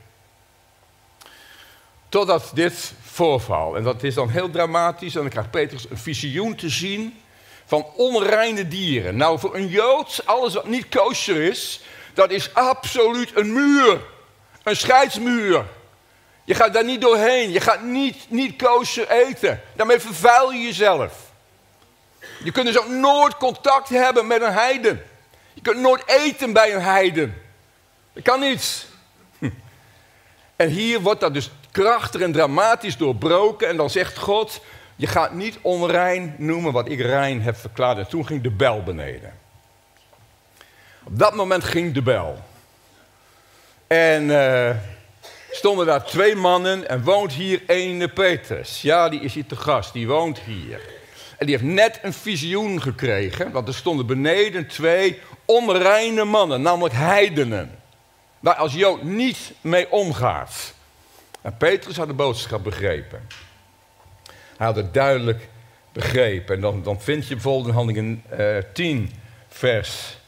Totdat 2.08 2.50
dit 2.54 2.92
voorval. 3.02 3.76
En 3.76 3.82
dat 3.82 4.02
is 4.02 4.14
dan 4.14 4.28
heel 4.28 4.50
dramatisch. 4.50 5.14
En 5.14 5.20
dan 5.20 5.30
krijgt 5.30 5.50
Petrus 5.50 5.90
een 5.90 5.98
visioen 5.98 6.54
te 6.54 6.68
zien 6.68 7.20
van 7.64 7.86
onreine 7.96 8.68
dieren. 8.68 9.16
Nou, 9.16 9.38
voor 9.38 9.54
een 9.54 9.68
Jood, 9.68 10.22
alles 10.24 10.54
wat 10.54 10.66
niet 10.66 10.88
kosher 10.88 11.42
is, 11.42 11.80
dat 12.14 12.30
is 12.30 12.54
absoluut 12.54 13.36
een 13.36 13.52
muur. 13.52 14.00
Een 14.62 14.76
scheidsmuur. 14.76 15.64
Je 16.44 16.54
gaat 16.54 16.72
daar 16.72 16.84
niet 16.84 17.00
doorheen. 17.00 17.50
Je 17.50 17.60
gaat 17.60 17.82
niet, 17.82 18.26
niet 18.28 18.62
kosher 18.62 19.10
eten. 19.10 19.60
Daarmee 19.76 20.00
vervuil 20.00 20.52
je 20.52 20.62
jezelf. 20.62 21.12
Je 22.44 22.52
kunt 22.52 22.66
dus 22.66 22.78
ook 22.78 22.88
nooit 22.88 23.36
contact 23.36 23.88
hebben 23.88 24.26
met 24.26 24.42
een 24.42 24.52
heiden. 24.52 25.04
Je 25.64 25.70
kunt 25.70 25.82
nooit 25.82 26.02
eten 26.06 26.52
bij 26.52 26.74
een 26.74 26.82
heiden. 26.82 27.42
Dat 28.12 28.22
kan 28.22 28.40
niet. 28.40 28.86
En 30.56 30.68
hier 30.68 31.00
wordt 31.00 31.20
dat 31.20 31.34
dus 31.34 31.50
krachtig 31.70 32.20
en 32.20 32.32
dramatisch 32.32 32.96
doorbroken. 32.96 33.68
En 33.68 33.76
dan 33.76 33.90
zegt 33.90 34.18
God, 34.18 34.60
je 34.96 35.06
gaat 35.06 35.32
niet 35.32 35.58
onrein 35.60 36.34
noemen 36.38 36.72
wat 36.72 36.88
ik 36.88 37.00
rein 37.00 37.42
heb 37.42 37.56
verklaard. 37.56 37.98
En 37.98 38.08
toen 38.08 38.26
ging 38.26 38.42
de 38.42 38.50
bel 38.50 38.82
beneden. 38.82 39.32
Op 41.04 41.18
dat 41.18 41.34
moment 41.34 41.64
ging 41.64 41.94
de 41.94 42.02
bel. 42.02 42.38
En 43.86 44.22
uh, 44.28 44.70
stonden 45.50 45.86
daar 45.86 46.04
twee 46.04 46.36
mannen 46.36 46.88
en 46.88 47.02
woont 47.02 47.32
hier 47.32 47.62
ene 47.66 48.08
Petrus. 48.08 48.82
Ja, 48.82 49.08
die 49.08 49.20
is 49.20 49.34
hier 49.34 49.46
te 49.46 49.56
gast, 49.56 49.92
die 49.92 50.06
woont 50.06 50.38
hier. 50.38 50.80
En 51.38 51.46
die 51.46 51.56
heeft 51.56 51.68
net 51.74 51.98
een 52.02 52.12
visioen 52.12 52.82
gekregen, 52.82 53.50
want 53.50 53.68
er 53.68 53.74
stonden 53.74 54.06
beneden 54.06 54.66
twee 54.66 55.18
onreine 55.44 56.24
mannen, 56.24 56.62
namelijk 56.62 56.94
heidenen. 56.94 57.78
Waar 58.40 58.54
als 58.54 58.72
Jood 58.72 59.02
niet 59.02 59.52
mee 59.60 59.90
omgaat. 59.90 60.74
En 61.40 61.56
Petrus 61.56 61.96
had 61.96 62.06
de 62.06 62.12
boodschap 62.12 62.64
begrepen. 62.64 63.28
Hij 64.56 64.66
had 64.66 64.76
het 64.76 64.94
duidelijk 64.94 65.48
begrepen. 65.92 66.54
En 66.54 66.60
dan, 66.60 66.82
dan 66.82 67.00
vind 67.00 67.28
je 67.28 67.34
bijvoorbeeld 67.34 67.66
in 67.66 67.74
Handelingen 67.74 68.22
uh, 68.38 68.56
10, 68.72 69.10
vers 69.48 70.18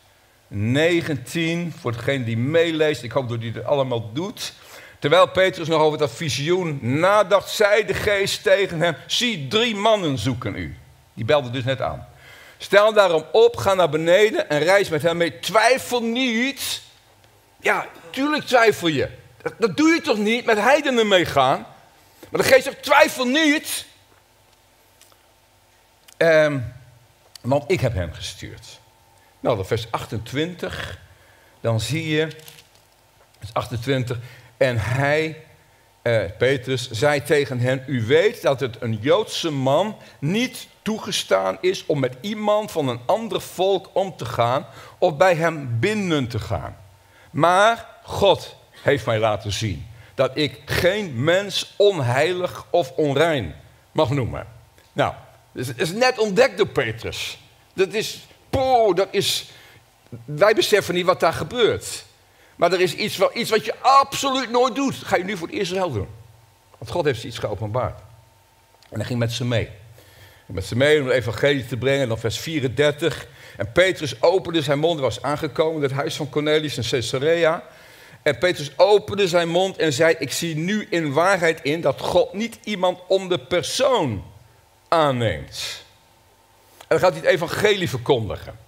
19. 0.49 1.73
Voor 1.81 1.93
degene 1.93 2.25
die 2.25 2.37
meeleest, 2.37 3.03
ik 3.03 3.13
hoop 3.13 3.29
dat 3.29 3.39
hij 3.39 3.51
het 3.55 3.65
allemaal 3.65 4.13
doet. 4.13 4.53
Terwijl 4.99 5.29
Petrus 5.29 5.69
nog 5.69 5.81
over 5.81 5.99
dat 5.99 6.13
visioen 6.13 6.79
nadacht, 6.81 7.51
zei 7.51 7.87
de 7.87 7.95
geest 7.95 8.43
tegen 8.43 8.81
hem: 8.81 8.97
Zie, 9.07 9.49
drie 9.49 9.75
mannen 9.75 10.19
zoeken 10.19 10.57
u. 10.57 10.77
Die 11.17 11.25
belde 11.25 11.51
dus 11.51 11.65
net 11.65 11.81
aan. 11.81 12.09
Stel 12.59 12.93
daarom 12.93 13.25
op, 13.33 13.57
ga 13.57 13.75
naar 13.75 13.89
beneden 13.89 14.49
en 14.49 14.59
reis 14.59 14.89
met 14.89 15.03
hem 15.03 15.17
mee. 15.17 15.39
Twijfel 15.39 16.03
niet. 16.03 16.83
Ja, 17.61 17.87
tuurlijk 18.11 18.45
twijfel 18.45 18.89
je. 18.89 19.11
Dat, 19.59 19.77
doe 19.77 19.89
je 19.89 20.01
toch 20.01 20.19
niet 20.19 20.45
met 20.45 20.59
heidenen 20.59 21.09
meegaan? 21.09 21.67
Maar 22.29 22.41
de 22.43 22.49
geest 22.49 22.65
zegt: 22.65 22.83
twijfel 22.83 23.25
niet. 23.25 23.87
Um, 26.19 26.73
want 27.41 27.71
ik 27.71 27.81
heb 27.81 27.95
hem 27.95 28.13
gestuurd. 28.13 28.81
Nou, 29.41 29.57
dan 29.57 29.67
vers 29.67 29.91
28. 29.91 30.99
Dan 31.61 31.81
zie 31.81 32.09
je, 32.09 32.29
vers 33.39 33.53
28. 33.53 34.19
En 34.57 34.79
hij, 34.79 35.43
eh, 36.03 36.23
Petrus, 36.39 36.91
zei 36.91 37.23
tegen 37.23 37.61
hen: 37.61 37.85
U 37.87 38.07
weet 38.07 38.43
dat 38.43 38.61
het 38.61 38.83
een 38.83 38.99
Joodse 39.01 39.51
man 39.51 39.97
niet 40.19 40.69
toegestaan 40.87 41.59
is 41.61 41.87
om 41.87 41.99
met 41.99 42.17
iemand 42.21 42.71
van 42.71 42.89
een 42.89 43.01
ander 43.07 43.41
volk 43.41 43.91
om 43.93 44.17
te 44.17 44.25
gaan 44.25 44.67
of 44.99 45.17
bij 45.17 45.35
hem 45.35 45.81
binnen 45.81 46.29
te 46.29 46.39
gaan. 46.39 46.77
Maar 47.31 47.89
God 48.03 48.57
heeft 48.71 49.07
mij 49.07 49.19
laten 49.19 49.53
zien 49.53 49.87
dat 50.15 50.31
ik 50.35 50.63
geen 50.65 51.25
mens 51.25 51.75
onheilig 51.77 52.67
of 52.71 52.91
onrein 52.91 53.55
mag 53.93 54.11
noemen. 54.11 54.47
Nou, 54.93 55.15
dat 55.53 55.73
is 55.77 55.93
net 55.93 56.19
ontdekt 56.19 56.57
door 56.57 56.69
Petrus. 56.69 57.39
Dat 57.73 57.93
is, 57.93 58.27
poh, 58.51 58.95
dat 58.95 59.09
is, 59.11 59.51
wij 60.25 60.55
beseffen 60.55 60.95
niet 60.95 61.07
wat 61.07 61.21
daar 61.21 61.33
gebeurt. 61.33 62.05
Maar 62.57 62.73
er 62.73 62.81
is 62.81 62.95
iets, 62.95 63.17
wel, 63.17 63.31
iets 63.37 63.51
wat 63.51 63.65
je 63.65 63.75
absoluut 63.81 64.51
nooit 64.51 64.75
doet. 64.75 65.01
Dat 65.01 65.09
ga 65.09 65.17
je 65.17 65.25
nu 65.25 65.37
voor 65.37 65.49
het 65.49 65.69
wel 65.69 65.93
doen. 65.93 66.09
Want 66.79 66.91
God 66.91 67.05
heeft 67.05 67.25
iets 67.25 67.39
geopenbaard. 67.39 68.01
En 68.89 68.97
hij 68.97 69.05
ging 69.05 69.19
met 69.19 69.33
ze 69.33 69.45
mee. 69.45 69.71
Met 70.47 70.65
ze 70.65 70.77
mee 70.77 71.01
om 71.01 71.07
het 71.07 71.15
evangelie 71.15 71.67
te 71.67 71.77
brengen. 71.77 72.03
En 72.03 72.09
dan 72.09 72.19
vers 72.19 72.39
34. 72.39 73.27
En 73.57 73.73
Petrus 73.73 74.23
opende 74.23 74.63
zijn 74.63 74.79
mond. 74.79 75.01
was 75.01 75.23
aangekomen 75.23 75.77
in 75.77 75.83
het 75.83 75.93
huis 75.93 76.17
van 76.17 76.29
Cornelius 76.29 76.77
in 76.77 76.85
Caesarea. 76.91 77.65
En 78.23 78.39
Petrus 78.39 78.71
opende 78.77 79.29
zijn 79.29 79.49
mond 79.49 79.77
en 79.77 79.93
zei: 79.93 80.15
Ik 80.19 80.33
zie 80.33 80.57
nu 80.57 80.87
in 80.91 81.13
waarheid 81.13 81.63
in 81.63 81.81
dat 81.81 82.01
God 82.01 82.33
niet 82.33 82.59
iemand 82.65 82.99
om 83.09 83.29
de 83.29 83.39
persoon 83.39 84.25
aanneemt. 84.89 85.85
En 86.79 86.87
dan 86.89 86.99
gaat 86.99 87.13
hij 87.13 87.21
het 87.21 87.31
evangelie 87.31 87.89
verkondigen. 87.89 88.59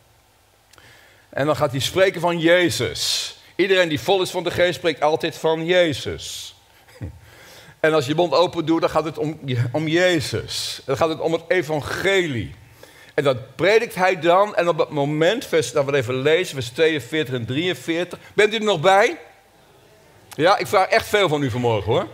En 1.29 1.47
dan 1.47 1.57
gaat 1.57 1.71
hij 1.71 1.81
spreken 1.81 2.21
van 2.21 2.39
Jezus. 2.39 3.37
Iedereen 3.57 3.89
die 3.89 4.01
vol 4.01 4.23
is 4.23 4.31
van 4.31 4.45
de 4.45 4.51
geest 4.51 4.75
spreekt 4.75 5.01
altijd 5.01 5.37
van 5.37 5.65
Jezus. 5.65 6.55
En 7.81 7.95
als 7.95 8.07
je 8.07 8.15
mond 8.15 8.33
open 8.33 8.67
doet, 8.67 8.81
dan 8.81 8.91
gaat 8.91 9.05
het 9.05 9.19
om, 9.19 9.41
om 9.73 9.89
Jezus. 9.89 10.81
Dan 10.85 10.97
gaat 10.97 11.09
het 11.09 11.21
om 11.21 11.33
het 11.33 11.43
evangelie. 11.49 12.55
En 13.15 13.25
dat 13.25 13.57
predikt 13.57 13.95
hij 13.95 14.21
dan. 14.21 14.57
En 14.57 14.69
op 14.69 14.79
het 14.79 14.89
moment, 14.89 15.45
vers, 15.47 15.73
dat 15.73 15.85
we 15.85 15.97
even 15.97 16.15
lezen, 16.15 16.55
vers 16.55 16.69
42 16.69 17.35
en 17.35 17.47
43. 17.47 18.19
Bent 18.35 18.53
u 18.53 18.57
er 18.57 18.63
nog 18.63 18.81
bij? 18.81 19.19
Ja, 20.29 20.59
ik 20.59 20.67
vraag 20.67 20.89
echt 20.89 21.07
veel 21.07 21.29
van 21.29 21.43
u 21.43 21.51
vanmorgen 21.51 21.93
hoor. 21.93 22.07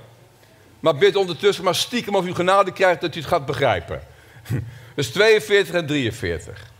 Maar 0.80 0.96
bid 0.96 1.16
ondertussen 1.16 1.64
maar 1.64 1.74
stiekem 1.74 2.14
of 2.14 2.26
u 2.26 2.34
genade 2.34 2.72
krijgt 2.72 3.00
dat 3.00 3.14
u 3.14 3.18
het 3.18 3.28
gaat 3.28 3.46
begrijpen. 3.46 4.02
Dus 4.94 5.10
42 5.10 5.74
en 5.74 5.86
43. 5.86 6.72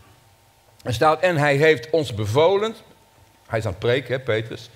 Er 0.83 0.93
staat, 0.93 1.21
en 1.21 1.37
hij 1.37 1.55
heeft 1.55 1.89
ons 1.89 2.13
bevolen, 2.13 2.75
hij 3.47 3.59
is 3.59 3.65
aan 3.65 3.71
het 3.71 3.79
preken, 3.79 4.13
hè, 4.13 4.19
Petrus. 4.19 4.69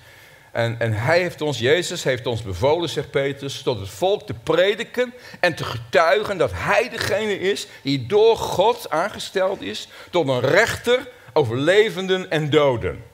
En, 0.52 0.76
en 0.78 0.92
hij 0.92 1.20
heeft 1.20 1.40
ons, 1.40 1.58
Jezus 1.58 2.04
heeft 2.04 2.26
ons 2.26 2.42
bevolen, 2.42 2.88
zegt 2.88 3.10
Petrus, 3.10 3.62
tot 3.62 3.80
het 3.80 3.88
volk 3.88 4.26
te 4.26 4.34
prediken 4.34 5.14
en 5.40 5.54
te 5.54 5.64
getuigen 5.64 6.38
dat 6.38 6.50
hij 6.54 6.88
degene 6.88 7.38
is 7.38 7.66
die 7.82 8.06
door 8.06 8.36
God 8.36 8.90
aangesteld 8.90 9.62
is 9.62 9.88
tot 10.10 10.28
een 10.28 10.40
rechter 10.40 11.08
over 11.32 11.56
levenden 11.56 12.30
en 12.30 12.50
doden. 12.50 13.04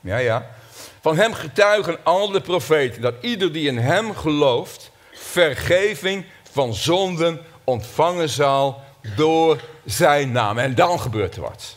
Ja, 0.00 0.16
ja. 0.16 0.50
Van 1.00 1.16
hem 1.16 1.32
getuigen 1.32 1.98
al 2.02 2.30
de 2.30 2.40
profeten 2.40 3.02
dat 3.02 3.14
ieder 3.20 3.52
die 3.52 3.68
in 3.68 3.78
hem 3.78 4.14
gelooft, 4.14 4.90
vergeving 5.12 6.24
van 6.52 6.74
zonden 6.74 7.40
ontvangen 7.64 8.28
zal 8.28 8.80
door 9.16 9.60
zijn 9.84 10.32
naam. 10.32 10.58
En 10.58 10.74
dan 10.74 11.00
gebeurt 11.00 11.36
er 11.36 11.42
wat. 11.42 11.76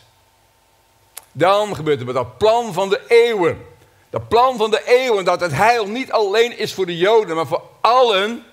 Dan 1.32 1.76
gebeurt 1.76 2.00
er 2.00 2.06
wat. 2.06 2.14
Dat 2.14 2.38
plan 2.38 2.72
van 2.72 2.88
de 2.88 3.00
eeuwen. 3.08 3.67
Dat 4.10 4.28
plan 4.28 4.56
van 4.56 4.70
de 4.70 4.82
eeuwen 4.86 5.24
dat 5.24 5.40
het 5.40 5.52
heil 5.52 5.86
niet 5.86 6.12
alleen 6.12 6.58
is 6.58 6.74
voor 6.74 6.86
de 6.86 6.96
Joden, 6.96 7.36
maar 7.36 7.46
voor 7.46 7.62
allen. 7.80 8.44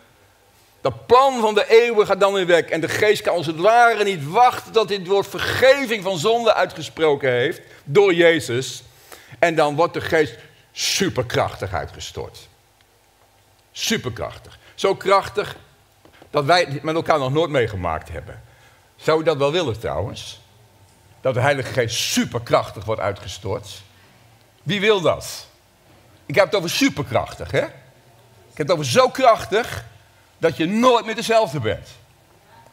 Dat 0.81 1.05
plan 1.05 1.41
van 1.41 1.53
de 1.53 1.69
eeuwen 1.69 2.05
gaat 2.05 2.19
dan 2.19 2.37
in 2.37 2.47
werk. 2.47 2.69
En 2.69 2.81
de 2.81 2.87
geest 2.87 3.21
kan 3.21 3.35
als 3.35 3.45
het 3.45 3.59
ware 3.59 4.03
niet 4.03 4.27
wachten 4.27 4.73
dat 4.73 4.87
dit 4.87 5.07
woord 5.07 5.27
vergeving 5.27 6.03
van 6.03 6.17
zonde 6.17 6.53
uitgesproken 6.53 7.31
heeft 7.31 7.61
door 7.83 8.13
Jezus. 8.13 8.83
En 9.39 9.55
dan 9.55 9.75
wordt 9.75 9.93
de 9.93 10.01
geest 10.01 10.35
superkrachtig 10.71 11.73
uitgestort. 11.73 12.47
Superkrachtig. 13.71 14.57
Zo 14.75 14.95
krachtig 14.95 15.55
dat 16.29 16.45
wij 16.45 16.65
het 16.69 16.83
met 16.83 16.95
elkaar 16.95 17.19
nog 17.19 17.33
nooit 17.33 17.49
meegemaakt 17.49 18.09
hebben. 18.09 18.43
Zou 18.95 19.21
u 19.21 19.23
dat 19.23 19.37
wel 19.37 19.51
willen 19.51 19.79
trouwens? 19.79 20.39
Dat 21.21 21.33
de 21.33 21.39
Heilige 21.39 21.73
Geest 21.73 21.95
superkrachtig 21.95 22.85
wordt 22.85 23.01
uitgestort? 23.01 23.81
Wie 24.65 24.79
wil 24.79 25.01
dat? 25.01 25.47
Ik 26.25 26.35
heb 26.35 26.45
het 26.45 26.55
over 26.55 26.69
superkrachtig, 26.69 27.51
hè? 27.51 27.65
Ik 28.51 28.57
heb 28.57 28.67
het 28.67 28.71
over 28.71 28.85
zo 28.85 29.09
krachtig 29.09 29.85
dat 30.37 30.57
je 30.57 30.65
nooit 30.65 31.05
meer 31.05 31.15
dezelfde 31.15 31.59
bent. 31.59 31.89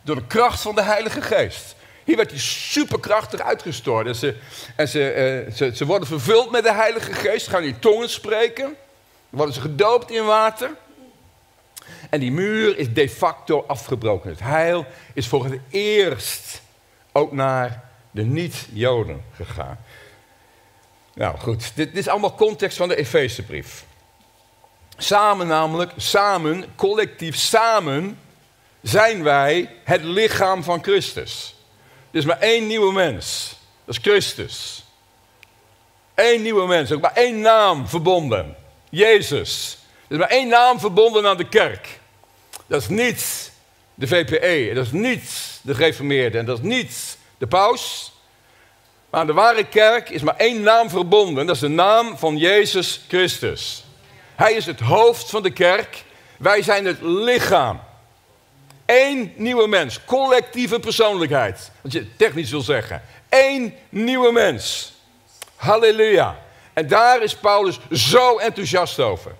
Door 0.02 0.16
de 0.16 0.26
kracht 0.26 0.61
van 0.61 0.75
de 0.75 0.82
Heilige 0.82 1.22
Geest. 1.22 1.75
Hier 2.04 2.16
werd 2.16 2.30
hij 2.30 2.38
superkrachtig 2.40 3.40
uitgestort. 3.40 4.06
En, 4.06 4.14
ze, 4.14 4.37
en 4.76 4.88
ze, 4.88 5.11
eh, 5.11 5.54
ze, 5.54 5.76
ze, 5.76 5.87
worden 5.87 6.08
vervuld 6.08 6.50
met 6.50 6.62
de 6.62 6.72
Heilige 6.72 7.12
Geest. 7.12 7.49
Gaan 7.49 7.62
in 7.62 7.78
tongen 7.78 8.11
spreken. 8.11 8.76
Worden 9.30 9.54
ze 9.54 9.61
gedoopt 9.61 10.11
in 10.11 10.25
water. 10.25 10.70
En 12.11 12.20
die 12.20 12.32
muur 12.32 12.78
is 12.78 12.92
de 12.92 13.08
facto 13.08 13.64
afgebroken. 13.66 14.30
Het 14.30 14.40
heil 14.40 14.87
is 15.14 15.28
voor 15.28 15.44
het 15.44 15.61
eerst 15.70 16.62
ook 17.12 17.32
naar 17.32 17.84
de 18.11 18.22
niet-Joden 18.22 19.25
gegaan. 19.32 19.78
Nou 21.14 21.38
goed, 21.38 21.73
dit, 21.75 21.97
is 21.97 22.09
allemaal 22.09 22.35
context 22.35 22.76
van 22.76 22.88
de 22.88 22.97
Efezebrief. 22.97 23.85
Samen 24.97 25.47
namelijk, 25.47 25.92
samen, 25.97 26.64
collectief, 26.76 27.37
samen 27.37 28.19
zijn 28.83 29.23
wij 29.23 29.71
het 29.85 30.02
lichaam 30.02 30.62
van 30.62 30.83
Christus. 30.83 31.54
Er 32.11 32.19
is 32.19 32.25
maar 32.25 32.38
één 32.38 32.66
nieuwe 32.66 32.92
mens. 32.92 33.57
Dat 33.85 33.95
is 33.95 34.00
Christus. 34.02 34.85
Eén 36.14 36.42
nieuwe 36.42 36.66
mens, 36.66 36.92
ook 36.92 37.00
maar 37.00 37.14
één 37.14 37.40
naam 37.40 37.88
verbonden. 37.88 38.57
Jezus. 38.90 39.78
Er 40.07 40.12
is 40.12 40.19
maar 40.19 40.28
één 40.28 40.49
naam 40.49 40.81
verbonden 40.81 41.26
aan 41.26 41.37
de 41.37 41.49
kerk. 41.49 42.00
Dat 42.66 42.81
is 42.81 42.88
niet 42.88 43.52
de 43.95 44.07
VPE, 44.07 44.75
dat 44.75 44.87
is 44.87 44.92
niet 44.92 45.61
de 45.62 45.75
gereformeerde 45.75 46.38
en 46.38 46.47
dat 46.47 46.59
is 46.59 46.64
niet 46.64 47.19
de 47.38 47.47
paus. 47.47 48.12
Maar 49.12 49.26
de 49.26 49.33
ware 49.33 49.64
kerk 49.64 50.11
is 50.11 50.23
maar 50.23 50.37
één 50.37 50.62
naam 50.62 50.90
verbonden, 50.90 51.47
dat 51.47 51.54
is 51.54 51.61
de 51.61 51.69
naam 51.69 52.19
van 52.19 52.37
Jezus 52.37 53.00
Christus. 53.09 53.85
Hij 54.35 54.52
is 54.52 54.66
het 54.66 54.81
hoofd 54.81 55.31
van 55.31 55.42
de 55.42 55.50
kerk, 55.50 56.04
wij 56.38 56.62
zijn 56.62 56.85
het 56.85 56.99
lichaam. 57.00 57.81
Eén 58.87 59.33
nieuwe 59.37 59.69
mens, 59.69 60.04
collectieve 60.04 60.81
persoonlijkheid, 60.81 61.71
wat 61.81 61.92
je 61.92 62.16
technisch 62.16 62.50
wil 62.50 62.61
zeggen. 62.61 63.02
Eén 63.28 63.75
nieuwe 63.88 64.33
mens. 64.33 64.92
Halleluja. 65.57 66.38
En 66.73 66.88
daar 66.88 67.23
is 67.23 67.35
Paulus 67.35 67.78
zo 67.90 68.38
enthousiast 68.38 68.99
over. 68.99 69.33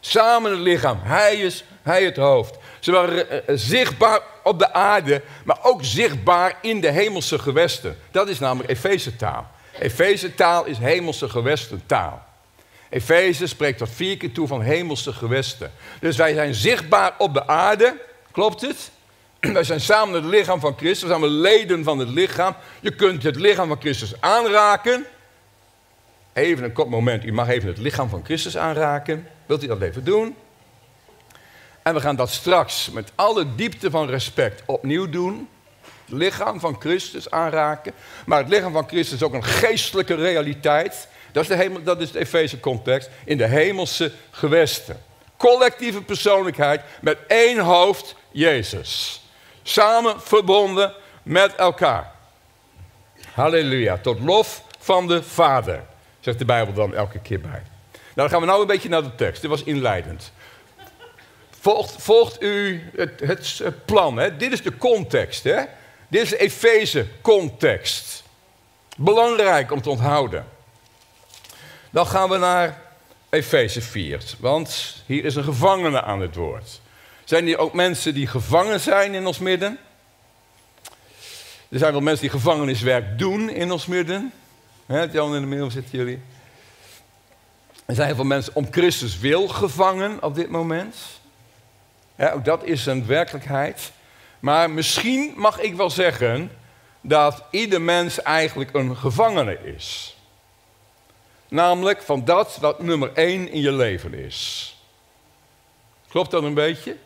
Samen 0.00 0.50
het 0.50 0.60
lichaam. 0.60 1.00
Hij 1.02 1.36
is 1.36 1.64
hij 1.82 2.04
het 2.04 2.16
hoofd. 2.16 2.56
Ze 2.88 2.94
waren 2.94 3.30
eh, 3.30 3.38
eh, 3.38 3.44
zichtbaar 3.58 4.20
op 4.42 4.58
de 4.58 4.72
aarde, 4.72 5.22
maar 5.44 5.58
ook 5.62 5.84
zichtbaar 5.84 6.58
in 6.62 6.80
de 6.80 6.90
hemelse 6.90 7.38
gewesten. 7.38 7.96
Dat 8.10 8.28
is 8.28 8.38
namelijk 8.38 8.70
Efeze 8.70 9.16
taal. 9.16 9.50
Efeze 9.78 10.34
taal 10.34 10.64
is 10.64 10.78
hemelse 10.78 11.28
gewesten 11.28 11.82
taal. 11.86 12.24
Efeze 12.88 13.46
spreekt 13.46 13.78
tot 13.78 13.90
vier 13.90 14.16
keer 14.16 14.32
toe 14.32 14.46
van 14.46 14.62
hemelse 14.62 15.12
gewesten. 15.12 15.72
Dus 16.00 16.16
wij 16.16 16.34
zijn 16.34 16.54
zichtbaar 16.54 17.14
op 17.18 17.34
de 17.34 17.46
aarde. 17.46 18.00
Klopt 18.30 18.60
het? 18.60 18.90
Wij 19.52 19.64
zijn 19.64 19.80
samen 19.80 20.14
het 20.14 20.24
lichaam 20.24 20.60
van 20.60 20.76
Christus. 20.76 21.02
We 21.02 21.18
zijn 21.18 21.26
leden 21.26 21.84
van 21.84 21.98
het 21.98 22.08
lichaam. 22.08 22.54
Je 22.80 22.94
kunt 22.94 23.22
het 23.22 23.36
lichaam 23.36 23.68
van 23.68 23.80
Christus 23.80 24.20
aanraken. 24.20 25.06
Even 26.32 26.64
een 26.64 26.72
kort 26.72 26.88
moment. 26.88 27.24
U 27.24 27.32
mag 27.32 27.48
even 27.48 27.68
het 27.68 27.78
lichaam 27.78 28.08
van 28.08 28.24
Christus 28.24 28.56
aanraken. 28.56 29.26
Wilt 29.46 29.64
u 29.64 29.66
dat 29.66 29.80
even 29.80 30.04
doen? 30.04 30.36
En 31.88 31.94
we 31.94 32.00
gaan 32.00 32.16
dat 32.16 32.30
straks 32.30 32.90
met 32.90 33.12
alle 33.14 33.54
diepte 33.54 33.90
van 33.90 34.08
respect 34.08 34.62
opnieuw 34.66 35.08
doen. 35.08 35.48
Het 36.04 36.14
lichaam 36.14 36.60
van 36.60 36.76
Christus 36.78 37.30
aanraken. 37.30 37.92
Maar 38.26 38.38
het 38.38 38.48
lichaam 38.48 38.72
van 38.72 38.88
Christus 38.88 39.14
is 39.14 39.22
ook 39.22 39.32
een 39.32 39.44
geestelijke 39.44 40.14
realiteit. 40.14 41.08
Dat 41.32 41.42
is 41.42 41.48
de, 41.48 41.56
hemel, 41.56 41.82
dat 41.82 42.00
is 42.00 42.12
de 42.12 42.18
Efeze 42.18 42.60
context. 42.60 43.10
In 43.24 43.36
de 43.36 43.46
hemelse 43.46 44.12
gewesten. 44.30 45.02
Collectieve 45.36 46.02
persoonlijkheid 46.02 46.80
met 47.00 47.18
één 47.26 47.58
hoofd, 47.58 48.14
Jezus. 48.30 49.22
Samen 49.62 50.20
verbonden 50.20 50.94
met 51.22 51.54
elkaar. 51.54 52.12
Halleluja. 53.32 53.98
Tot 53.98 54.20
lof 54.20 54.62
van 54.78 55.06
de 55.06 55.22
Vader. 55.22 55.82
Zegt 56.20 56.38
de 56.38 56.44
Bijbel 56.44 56.74
dan 56.74 56.94
elke 56.94 57.18
keer 57.18 57.40
bij. 57.40 57.62
Nou, 57.90 58.02
dan 58.14 58.28
gaan 58.30 58.40
we 58.40 58.46
nou 58.46 58.60
een 58.60 58.66
beetje 58.66 58.88
naar 58.88 59.02
de 59.02 59.14
tekst. 59.14 59.40
Dit 59.40 59.50
was 59.50 59.62
inleidend. 59.62 60.32
Volgt, 61.60 61.94
volgt 61.98 62.42
u 62.42 62.82
het, 62.96 63.20
het, 63.20 63.84
plan. 63.84 64.16
Hè? 64.16 64.36
Dit 64.36 64.52
is 64.52 64.62
de 64.62 64.76
context. 64.76 65.44
Hè? 65.44 65.62
Dit 66.08 66.22
is 66.22 66.28
de 66.28 66.38
Efeze 66.38 67.06
context. 67.20 68.22
Belangrijk 68.96 69.72
om 69.72 69.82
te 69.82 69.90
onthouden. 69.90 70.46
Dan 71.90 72.06
gaan 72.06 72.28
we 72.28 72.36
naar 72.36 72.82
Efeze 73.30 73.80
4. 73.80 74.22
Want 74.38 74.96
hier 75.06 75.24
is 75.24 75.34
een 75.34 75.44
gevangene 75.44 76.02
aan 76.02 76.20
het 76.20 76.34
woord. 76.34 76.80
Zijn 77.24 77.44
hier 77.44 77.58
ook 77.58 77.72
mensen 77.72 78.14
die 78.14 78.26
gevangen 78.26 78.80
zijn 78.80 79.14
in 79.14 79.26
ons 79.26 79.38
midden? 79.38 79.78
Er 81.68 81.78
zijn 81.78 81.92
wel 81.92 82.00
mensen 82.00 82.22
die 82.22 82.38
gevangeniswerk 82.38 83.18
doen 83.18 83.50
in 83.50 83.70
ons 83.70 83.86
midden. 83.86 84.32
Jan 84.86 85.34
in 85.34 85.40
de 85.40 85.46
middel 85.46 85.70
zitten 85.70 85.98
jullie. 85.98 86.20
Er 87.86 87.94
zijn 87.94 88.06
heel 88.06 88.16
veel 88.16 88.24
mensen 88.24 88.54
om 88.54 88.66
Christus 88.70 89.18
wil 89.18 89.48
gevangen 89.48 90.22
op 90.22 90.34
dit 90.34 90.48
moment. 90.50 90.96
Ook 92.18 92.44
dat 92.44 92.64
is 92.64 92.86
een 92.86 93.06
werkelijkheid. 93.06 93.92
Maar 94.40 94.70
misschien 94.70 95.32
mag 95.36 95.60
ik 95.60 95.74
wel 95.74 95.90
zeggen 95.90 96.50
dat 97.00 97.44
ieder 97.50 97.80
mens 97.80 98.22
eigenlijk 98.22 98.74
een 98.74 98.96
gevangene 98.96 99.58
is. 99.74 100.16
Namelijk 101.48 102.02
van 102.02 102.24
dat 102.24 102.58
wat 102.60 102.82
nummer 102.82 103.12
één 103.14 103.50
in 103.50 103.60
je 103.60 103.72
leven 103.72 104.14
is. 104.14 104.72
Klopt 106.08 106.30
dat 106.30 106.42
een 106.42 106.54
beetje? 106.54 106.96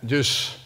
Dus, 0.00 0.58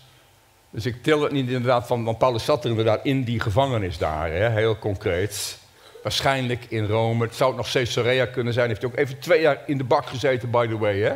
dus 0.70 0.87
ik 0.87 1.03
tel 1.03 1.22
het 1.22 1.33
niet 1.33 1.46
inderdaad 1.46 1.87
van, 1.87 2.05
want 2.05 2.18
Paulus 2.18 2.44
zat 2.44 2.64
er 2.64 2.70
inderdaad 2.70 3.05
in 3.05 3.24
die 3.24 3.40
gevangenis 3.40 3.98
daar, 3.98 4.31
heel 4.31 4.79
concreet. 4.79 5.59
Waarschijnlijk 6.03 6.64
in 6.68 6.87
Rome. 6.87 7.24
Het 7.24 7.35
zou 7.35 7.55
nog 7.55 7.70
Caesarea 7.70 8.27
kunnen 8.27 8.53
zijn. 8.53 8.68
Heeft 8.68 8.83
hij 8.83 8.90
ook 8.90 8.96
even 8.96 9.18
twee 9.18 9.40
jaar 9.40 9.62
in 9.66 9.79
de 9.79 9.85
bak 9.85 10.07
gezeten, 10.07 10.51
by 10.51 10.66
the 10.66 10.79
way. 10.79 10.98
Hè? 11.01 11.14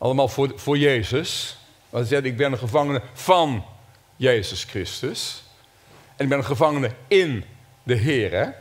Allemaal 0.00 0.28
voor, 0.28 0.52
voor 0.56 0.78
Jezus. 0.78 1.56
Want 1.90 2.08
hij 2.08 2.14
zegt, 2.14 2.24
ik 2.24 2.36
ben 2.36 2.52
een 2.52 2.58
gevangene 2.58 3.02
van 3.12 3.64
Jezus 4.16 4.64
Christus. 4.64 5.42
En 6.16 6.24
ik 6.24 6.28
ben 6.28 6.38
een 6.38 6.44
gevangene 6.44 6.90
in 7.08 7.44
de 7.82 7.94
Heer. 7.94 8.54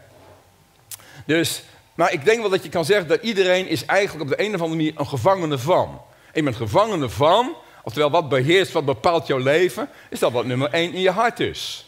Dus, 1.25 1.63
maar 1.93 2.11
ik 2.11 2.25
denk 2.25 2.41
wel 2.41 2.49
dat 2.49 2.63
je 2.63 2.69
kan 2.69 2.85
zeggen 2.85 3.07
dat 3.07 3.21
iedereen 3.21 3.67
is 3.67 3.85
eigenlijk 3.85 4.31
op 4.31 4.37
de 4.37 4.43
een 4.43 4.55
of 4.55 4.61
andere 4.61 4.75
manier 4.75 4.93
een 4.95 5.07
gevangene 5.07 5.57
van. 5.57 6.01
En 6.25 6.33
je 6.33 6.43
bent 6.43 6.55
gevangene 6.55 7.09
van, 7.09 7.55
oftewel 7.83 8.09
wat 8.09 8.29
beheerst, 8.29 8.71
wat 8.71 8.85
bepaalt 8.85 9.27
jouw 9.27 9.37
leven, 9.37 9.89
is 10.09 10.19
dat 10.19 10.31
wat 10.31 10.45
nummer 10.45 10.69
één 10.69 10.93
in 10.93 11.01
je 11.01 11.11
hart 11.11 11.39
is. 11.39 11.85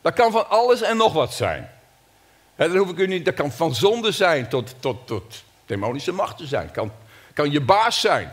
Dat 0.00 0.14
kan 0.14 0.32
van 0.32 0.48
alles 0.48 0.82
en 0.82 0.96
nog 0.96 1.12
wat 1.12 1.34
zijn. 1.34 1.70
dat, 2.56 2.74
hoef 2.74 2.90
ik 2.90 2.98
u 2.98 3.06
niet, 3.06 3.24
dat 3.24 3.34
kan 3.34 3.52
van 3.52 3.74
zonde 3.74 4.12
zijn 4.12 4.48
tot, 4.48 4.74
tot, 4.80 5.06
tot 5.06 5.44
demonische 5.66 6.12
machten 6.12 6.46
zijn. 6.46 6.70
Kan, 6.70 6.92
kan 7.32 7.50
je 7.50 7.60
baas 7.60 8.00
zijn. 8.00 8.32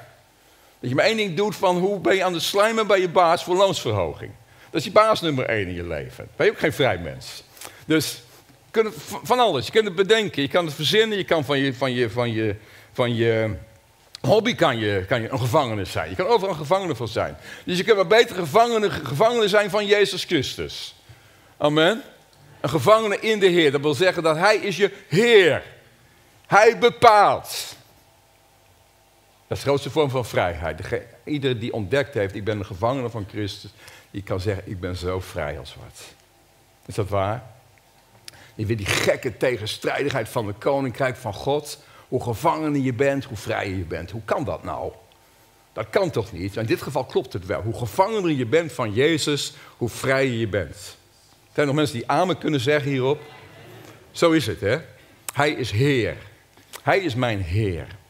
Dat 0.83 0.91
je 0.91 0.97
maar 0.97 1.07
één 1.07 1.17
ding 1.17 1.35
doet 1.35 1.55
van 1.55 1.77
hoe 1.77 1.99
ben 1.99 2.15
je 2.15 2.23
aan 2.23 2.33
het 2.33 2.41
slijmen 2.41 2.87
bij 2.87 2.99
je 2.99 3.09
baas 3.09 3.43
voor 3.43 3.55
loonsverhoging. 3.55 4.31
Dat 4.69 4.79
is 4.79 4.83
je 4.83 4.91
baas 4.91 5.21
nummer 5.21 5.45
één 5.45 5.67
in 5.67 5.73
je 5.73 5.87
leven. 5.87 6.27
Ben 6.35 6.45
je 6.45 6.51
ook 6.51 6.59
geen 6.59 6.73
vrij 6.73 6.97
mens. 6.97 7.43
Dus 7.85 8.21
van 9.23 9.39
alles. 9.39 9.65
Je 9.65 9.71
kunt 9.71 9.85
het 9.85 9.95
bedenken, 9.95 10.41
je 10.41 10.47
kan 10.47 10.65
het 10.65 10.73
verzinnen, 10.73 11.17
je 11.17 11.23
kan 11.23 11.45
van 11.45 11.59
je, 11.59 11.73
van 11.73 11.93
je, 11.93 12.09
van 12.09 12.33
je, 12.33 12.55
van 12.93 13.15
je 13.15 13.55
hobby 14.21 14.55
kan 14.55 14.77
je, 14.77 15.05
kan 15.07 15.21
je 15.21 15.29
een 15.29 15.39
gevangene 15.39 15.85
zijn. 15.85 16.09
Je 16.09 16.15
kan 16.15 16.27
overal 16.27 16.49
een 16.49 16.59
gevangene 16.59 16.95
van 16.95 17.07
zijn. 17.07 17.37
Dus 17.65 17.77
je 17.77 17.83
kunt 17.83 17.95
maar 17.95 18.07
beter 18.07 18.35
gevangene, 18.35 18.89
gevangene 18.89 19.47
zijn 19.47 19.69
van 19.69 19.85
Jezus 19.85 20.23
Christus. 20.23 20.95
Amen. 21.57 22.01
Een 22.61 22.69
gevangene 22.69 23.19
in 23.19 23.39
de 23.39 23.47
Heer. 23.47 23.71
Dat 23.71 23.81
wil 23.81 23.93
zeggen 23.93 24.23
dat 24.23 24.37
Hij 24.37 24.55
is 24.55 24.77
je 24.77 24.91
Heer. 25.07 25.63
Hij 26.47 26.77
bepaalt. 26.77 27.75
Dat 29.53 29.61
is 29.61 29.67
de 29.67 29.71
grootste 29.71 29.99
vorm 29.99 30.09
van 30.09 30.25
vrijheid. 30.25 31.05
Iedereen 31.23 31.59
die 31.59 31.73
ontdekt 31.73 32.13
heeft, 32.13 32.35
ik 32.35 32.43
ben 32.43 32.59
een 32.59 32.65
gevangene 32.65 33.09
van 33.09 33.25
Christus, 33.29 33.73
die 34.11 34.23
kan 34.23 34.39
zeggen, 34.39 34.63
ik 34.65 34.79
ben 34.79 34.95
zo 34.95 35.19
vrij 35.19 35.59
als 35.59 35.75
wat. 35.75 36.13
Is 36.85 36.95
dat 36.95 37.09
waar? 37.09 37.43
Je 38.55 38.65
weet 38.65 38.77
die 38.77 38.87
gekke 38.87 39.37
tegenstrijdigheid 39.37 40.29
van 40.29 40.47
het 40.47 40.57
koninkrijk 40.57 41.15
van 41.15 41.33
God. 41.33 41.79
Hoe 42.07 42.23
gevangen 42.23 42.83
je 42.83 42.93
bent, 42.93 43.23
hoe 43.23 43.37
vrij 43.37 43.69
je 43.69 43.83
bent. 43.83 44.11
Hoe 44.11 44.21
kan 44.25 44.43
dat 44.43 44.63
nou? 44.63 44.91
Dat 45.73 45.89
kan 45.89 46.09
toch 46.09 46.31
niet? 46.31 46.55
In 46.55 46.65
dit 46.65 46.81
geval 46.81 47.05
klopt 47.05 47.33
het 47.33 47.45
wel. 47.45 47.61
Hoe 47.61 47.77
gevangener 47.77 48.31
je 48.31 48.45
bent 48.45 48.71
van 48.71 48.93
Jezus, 48.93 49.53
hoe 49.77 49.89
vrijer 49.89 50.33
je 50.33 50.47
bent. 50.47 50.75
Er 50.75 51.53
zijn 51.53 51.67
nog 51.67 51.75
mensen 51.75 51.95
die 51.95 52.09
amen 52.09 52.37
kunnen 52.37 52.59
zeggen 52.59 52.91
hierop. 52.91 53.21
Zo 54.11 54.31
is 54.31 54.47
het, 54.47 54.59
hè? 54.59 54.77
Hij 55.33 55.51
is 55.51 55.71
Heer. 55.71 56.17
Hij 56.81 56.99
is 56.99 57.15
mijn 57.15 57.41
Heer. 57.41 58.01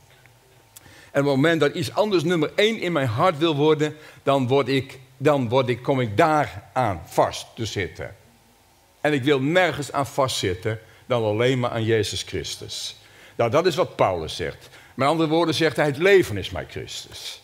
En 1.14 1.22
op 1.22 1.28
het 1.28 1.36
moment 1.36 1.60
dat 1.60 1.74
iets 1.74 1.94
anders 1.94 2.24
nummer 2.24 2.52
één 2.56 2.80
in 2.80 2.92
mijn 2.92 3.08
hart 3.08 3.38
wil 3.38 3.56
worden, 3.56 3.96
dan, 4.24 4.48
word 4.48 4.68
ik, 4.68 5.00
dan 5.18 5.50
word 5.50 5.70
ik, 5.70 5.84
kom 5.84 6.00
ik 6.00 6.18
daar 6.18 6.64
aan 6.74 7.02
vast 7.06 7.48
te 7.56 7.66
zitten. 7.66 8.16
En 9.02 9.14
ik 9.14 9.24
wil 9.24 9.42
nergens 9.42 9.92
aan 9.92 10.08
vastzitten 10.08 10.80
dan 11.06 11.24
alleen 11.24 11.60
maar 11.60 11.70
aan 11.70 11.84
Jezus 11.84 12.22
Christus. 12.22 12.96
Nou, 13.36 13.52
dat 13.52 13.66
is 13.66 13.76
wat 13.76 13.96
Paulus 13.96 14.36
zegt. 14.36 14.70
Met 14.94 15.08
andere 15.08 15.30
woorden 15.30 15.56
zegt 15.56 15.76
hij, 15.76 15.86
het 15.86 15.98
leven 15.98 16.38
is 16.38 16.50
mijn 16.50 16.68
Christus. 16.70 17.42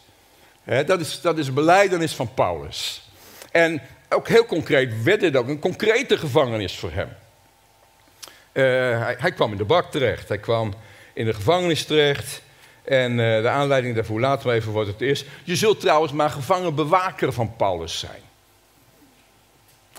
dat, 0.85 0.99
is, 0.99 1.21
dat 1.21 1.37
is 1.37 2.15
van 2.15 2.33
Paulus. 2.33 3.09
En 3.51 3.81
ook 4.09 4.27
heel 4.27 4.45
concreet 4.45 5.03
werd 5.03 5.19
dit 5.19 5.35
ook 5.35 5.47
een 5.47 5.59
concrete 5.59 6.17
gevangenis 6.17 6.77
voor 6.77 6.91
hem. 6.91 7.09
Hij, 8.51 9.15
hij, 9.19 9.31
kwam 9.31 9.51
in 9.51 9.57
de 9.57 9.65
bak 9.65 9.91
terecht, 9.91 10.27
hij 10.27 10.37
kwam 10.37 10.73
in 11.13 11.25
de 11.25 11.33
gevangenis 11.33 11.85
terecht. 11.85 12.41
En 12.83 13.11
uh, 13.11 13.41
de 13.41 13.49
aanleiding 13.49 13.95
daarvoor 13.95 14.19
laten 14.19 14.49
we 14.49 14.55
even 14.55 14.73
wat 14.73 14.87
het 14.87 15.01
is. 15.01 15.25
Je 15.43 15.55
zult 15.55 15.79
trouwens 15.79 16.11
maar 16.11 16.29
gevangen 16.29 16.75
bewaker 16.75 17.33
van 17.33 17.55
Paulus 17.55 17.99
zijn. 17.99 18.21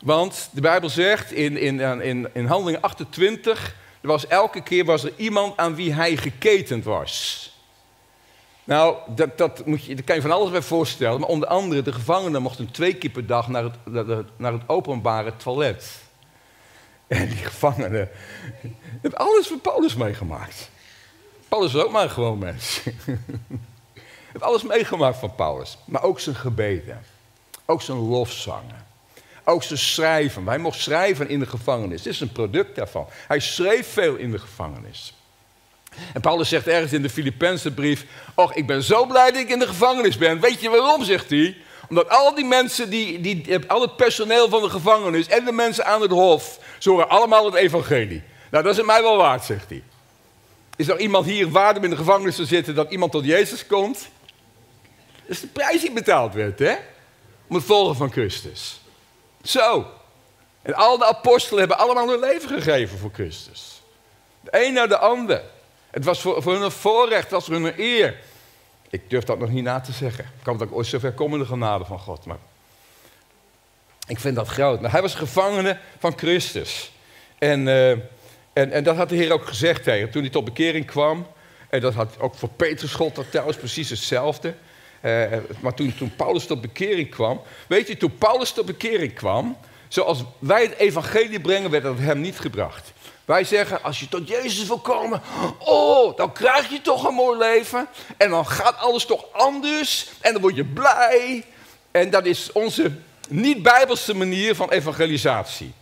Want 0.02 0.48
de 0.52 0.60
Bijbel 0.60 0.88
zegt 0.88 1.32
in, 1.32 1.56
in, 1.56 2.00
in, 2.00 2.28
in 2.32 2.46
Handelingen 2.46 2.80
28, 2.80 3.76
er 4.00 4.08
was 4.08 4.26
elke 4.26 4.62
keer 4.62 4.84
was 4.84 5.04
er 5.04 5.12
iemand 5.16 5.56
aan 5.56 5.74
wie 5.74 5.92
hij 5.92 6.16
geketend 6.16 6.84
was. 6.84 7.44
Nou, 8.64 8.96
dat, 9.06 9.38
dat, 9.38 9.66
moet 9.66 9.84
je, 9.84 9.94
daar 9.94 10.04
kan 10.04 10.14
je 10.14 10.22
van 10.22 10.30
alles 10.30 10.50
bij 10.50 10.62
voorstellen. 10.62 11.20
Maar 11.20 11.28
onder 11.28 11.48
andere, 11.48 11.82
de 11.82 11.92
gevangenen 11.92 12.42
mochten 12.42 12.70
twee 12.70 12.94
keer 12.94 13.10
per 13.10 13.26
dag 13.26 13.48
naar 13.48 13.62
het, 13.62 14.26
naar 14.36 14.52
het 14.52 14.62
openbare 14.66 15.36
toilet. 15.36 15.98
En 17.06 17.28
die 17.28 17.36
gevangenen 17.36 18.08
hebben 19.02 19.18
alles 19.18 19.46
voor 19.46 19.58
Paulus 19.58 19.94
meegemaakt. 19.94 20.70
Paulus 21.50 21.74
is 21.74 21.82
ook 21.82 21.90
maar 21.90 22.10
gewoon 22.10 22.38
mens. 22.38 22.80
heeft 24.32 24.44
alles 24.44 24.62
meegemaakt 24.62 25.18
van 25.18 25.34
Paulus. 25.34 25.78
Maar 25.84 26.02
ook 26.02 26.20
zijn 26.20 26.36
gebeden. 26.36 27.04
Ook 27.64 27.82
zijn 27.82 27.98
lofzangen. 27.98 28.86
Ook 29.44 29.62
zijn 29.62 29.78
schrijven. 29.78 30.46
Hij 30.46 30.58
mocht 30.58 30.80
schrijven 30.80 31.28
in 31.28 31.38
de 31.38 31.46
gevangenis. 31.46 32.02
Dit 32.02 32.12
is 32.12 32.20
een 32.20 32.32
product 32.32 32.76
daarvan. 32.76 33.06
Hij 33.26 33.40
schreef 33.40 33.92
veel 33.92 34.16
in 34.16 34.30
de 34.30 34.38
gevangenis. 34.38 35.14
En 36.12 36.20
Paulus 36.20 36.48
zegt 36.48 36.66
ergens 36.66 36.92
in 36.92 37.02
de 37.02 37.10
Filippense 37.10 37.70
brief: 37.70 38.04
Och, 38.34 38.54
ik 38.54 38.66
ben 38.66 38.82
zo 38.82 39.06
blij 39.06 39.30
dat 39.30 39.40
ik 39.40 39.48
in 39.48 39.58
de 39.58 39.66
gevangenis 39.66 40.18
ben. 40.18 40.40
Weet 40.40 40.60
je 40.60 40.68
waarom, 40.70 41.04
zegt 41.04 41.30
hij? 41.30 41.56
Omdat 41.88 42.08
al 42.08 42.34
die 42.34 42.44
mensen, 42.44 42.90
die, 42.90 43.20
die, 43.20 43.58
al 43.68 43.80
het 43.80 43.96
personeel 43.96 44.48
van 44.48 44.62
de 44.62 44.70
gevangenis 44.70 45.26
en 45.26 45.44
de 45.44 45.52
mensen 45.52 45.86
aan 45.86 46.00
het 46.00 46.10
hof, 46.10 46.58
ze 46.78 46.90
horen 46.90 47.08
allemaal 47.08 47.44
het 47.44 47.54
evangelie. 47.54 48.22
Nou, 48.50 48.62
dat 48.62 48.72
is 48.72 48.78
het 48.78 48.86
mij 48.86 49.02
wel 49.02 49.16
waard, 49.16 49.44
zegt 49.44 49.68
hij. 49.68 49.82
Is 50.80 50.88
er 50.88 51.00
iemand 51.00 51.26
hier 51.26 51.50
waard 51.50 51.76
om 51.76 51.84
in 51.84 51.90
de 51.90 51.96
gevangenis 51.96 52.36
te 52.36 52.44
zitten 52.44 52.74
dat 52.74 52.90
iemand 52.90 53.12
tot 53.12 53.24
Jezus 53.24 53.66
komt? 53.66 54.08
Dat 55.02 55.28
is 55.36 55.40
de 55.40 55.46
prijs 55.46 55.80
die 55.80 55.92
betaald 55.92 56.34
werd, 56.34 56.58
hè? 56.58 56.74
Om 57.48 57.54
het 57.54 57.64
volgen 57.64 57.96
van 57.96 58.12
Christus. 58.12 58.80
Zo. 59.42 59.86
En 60.62 60.74
al 60.74 60.98
de 60.98 61.06
apostelen 61.06 61.58
hebben 61.58 61.78
allemaal 61.78 62.08
hun 62.08 62.20
leven 62.20 62.48
gegeven 62.48 62.98
voor 62.98 63.10
Christus. 63.12 63.82
De 64.40 64.66
een 64.66 64.72
naar 64.72 64.88
de 64.88 64.98
ander. 64.98 65.42
Het 65.90 66.04
was 66.04 66.20
voor, 66.20 66.42
voor 66.42 66.52
hun 66.52 66.62
een 66.62 66.70
voorrecht, 66.70 67.22
het 67.22 67.30
was 67.30 67.44
voor 67.44 67.54
hun 67.54 67.64
een 67.64 67.80
eer. 67.80 68.18
Ik 68.90 69.10
durf 69.10 69.24
dat 69.24 69.38
nog 69.38 69.50
niet 69.50 69.64
na 69.64 69.80
te 69.80 69.92
zeggen. 69.92 70.24
Ik 70.24 70.42
kan 70.42 70.58
dat 70.58 70.68
ik 70.68 70.74
ooit 70.74 70.86
zover 70.86 71.12
kom 71.12 71.32
in 71.32 71.38
de 71.38 71.46
genade 71.46 71.84
van 71.84 71.98
God. 71.98 72.24
Maar 72.24 72.38
ik 74.06 74.20
vind 74.20 74.36
dat 74.36 74.48
groot. 74.48 74.80
Maar 74.80 74.90
hij 74.90 75.02
was 75.02 75.14
gevangene 75.14 75.78
van 75.98 76.18
Christus. 76.18 76.92
En, 77.38 77.66
uh, 77.66 77.96
en, 78.52 78.72
en 78.72 78.84
dat 78.84 78.96
had 78.96 79.08
de 79.08 79.16
Heer 79.16 79.32
ook 79.32 79.46
gezegd 79.46 79.82
tegen 79.82 80.10
toen 80.10 80.22
hij 80.22 80.30
tot 80.30 80.44
bekering 80.44 80.86
kwam. 80.86 81.26
En 81.68 81.80
dat 81.80 81.94
had 81.94 82.18
ook 82.18 82.34
voor 82.34 82.48
Petrus 82.48 82.92
God 82.92 83.14
dat 83.14 83.30
trouwens 83.30 83.58
precies 83.58 83.90
hetzelfde. 83.90 84.54
Uh, 85.02 85.24
maar 85.60 85.74
toen, 85.74 85.94
toen 85.94 86.16
Paulus 86.16 86.46
tot 86.46 86.60
bekering 86.60 87.10
kwam. 87.10 87.42
Weet 87.66 87.88
je, 87.88 87.96
toen 87.96 88.18
Paulus 88.18 88.52
tot 88.52 88.66
bekering 88.66 89.14
kwam. 89.14 89.56
Zoals 89.88 90.24
wij 90.38 90.62
het 90.62 90.76
evangelie 90.76 91.40
brengen, 91.40 91.70
werd 91.70 91.82
dat 91.82 91.98
hem 91.98 92.20
niet 92.20 92.38
gebracht. 92.38 92.92
Wij 93.24 93.44
zeggen, 93.44 93.82
als 93.82 94.00
je 94.00 94.08
tot 94.08 94.28
Jezus 94.28 94.66
wil 94.66 94.78
komen, 94.78 95.22
oh, 95.58 96.16
dan 96.16 96.32
krijg 96.32 96.70
je 96.70 96.80
toch 96.80 97.08
een 97.08 97.14
mooi 97.14 97.38
leven. 97.38 97.88
En 98.16 98.30
dan 98.30 98.46
gaat 98.46 98.78
alles 98.78 99.04
toch 99.04 99.24
anders. 99.32 100.10
En 100.20 100.32
dan 100.32 100.42
word 100.42 100.56
je 100.56 100.64
blij. 100.64 101.44
En 101.90 102.10
dat 102.10 102.26
is 102.26 102.52
onze 102.52 102.92
niet-bijbelse 103.28 104.14
manier 104.14 104.54
van 104.54 104.70
evangelisatie. 104.70 105.72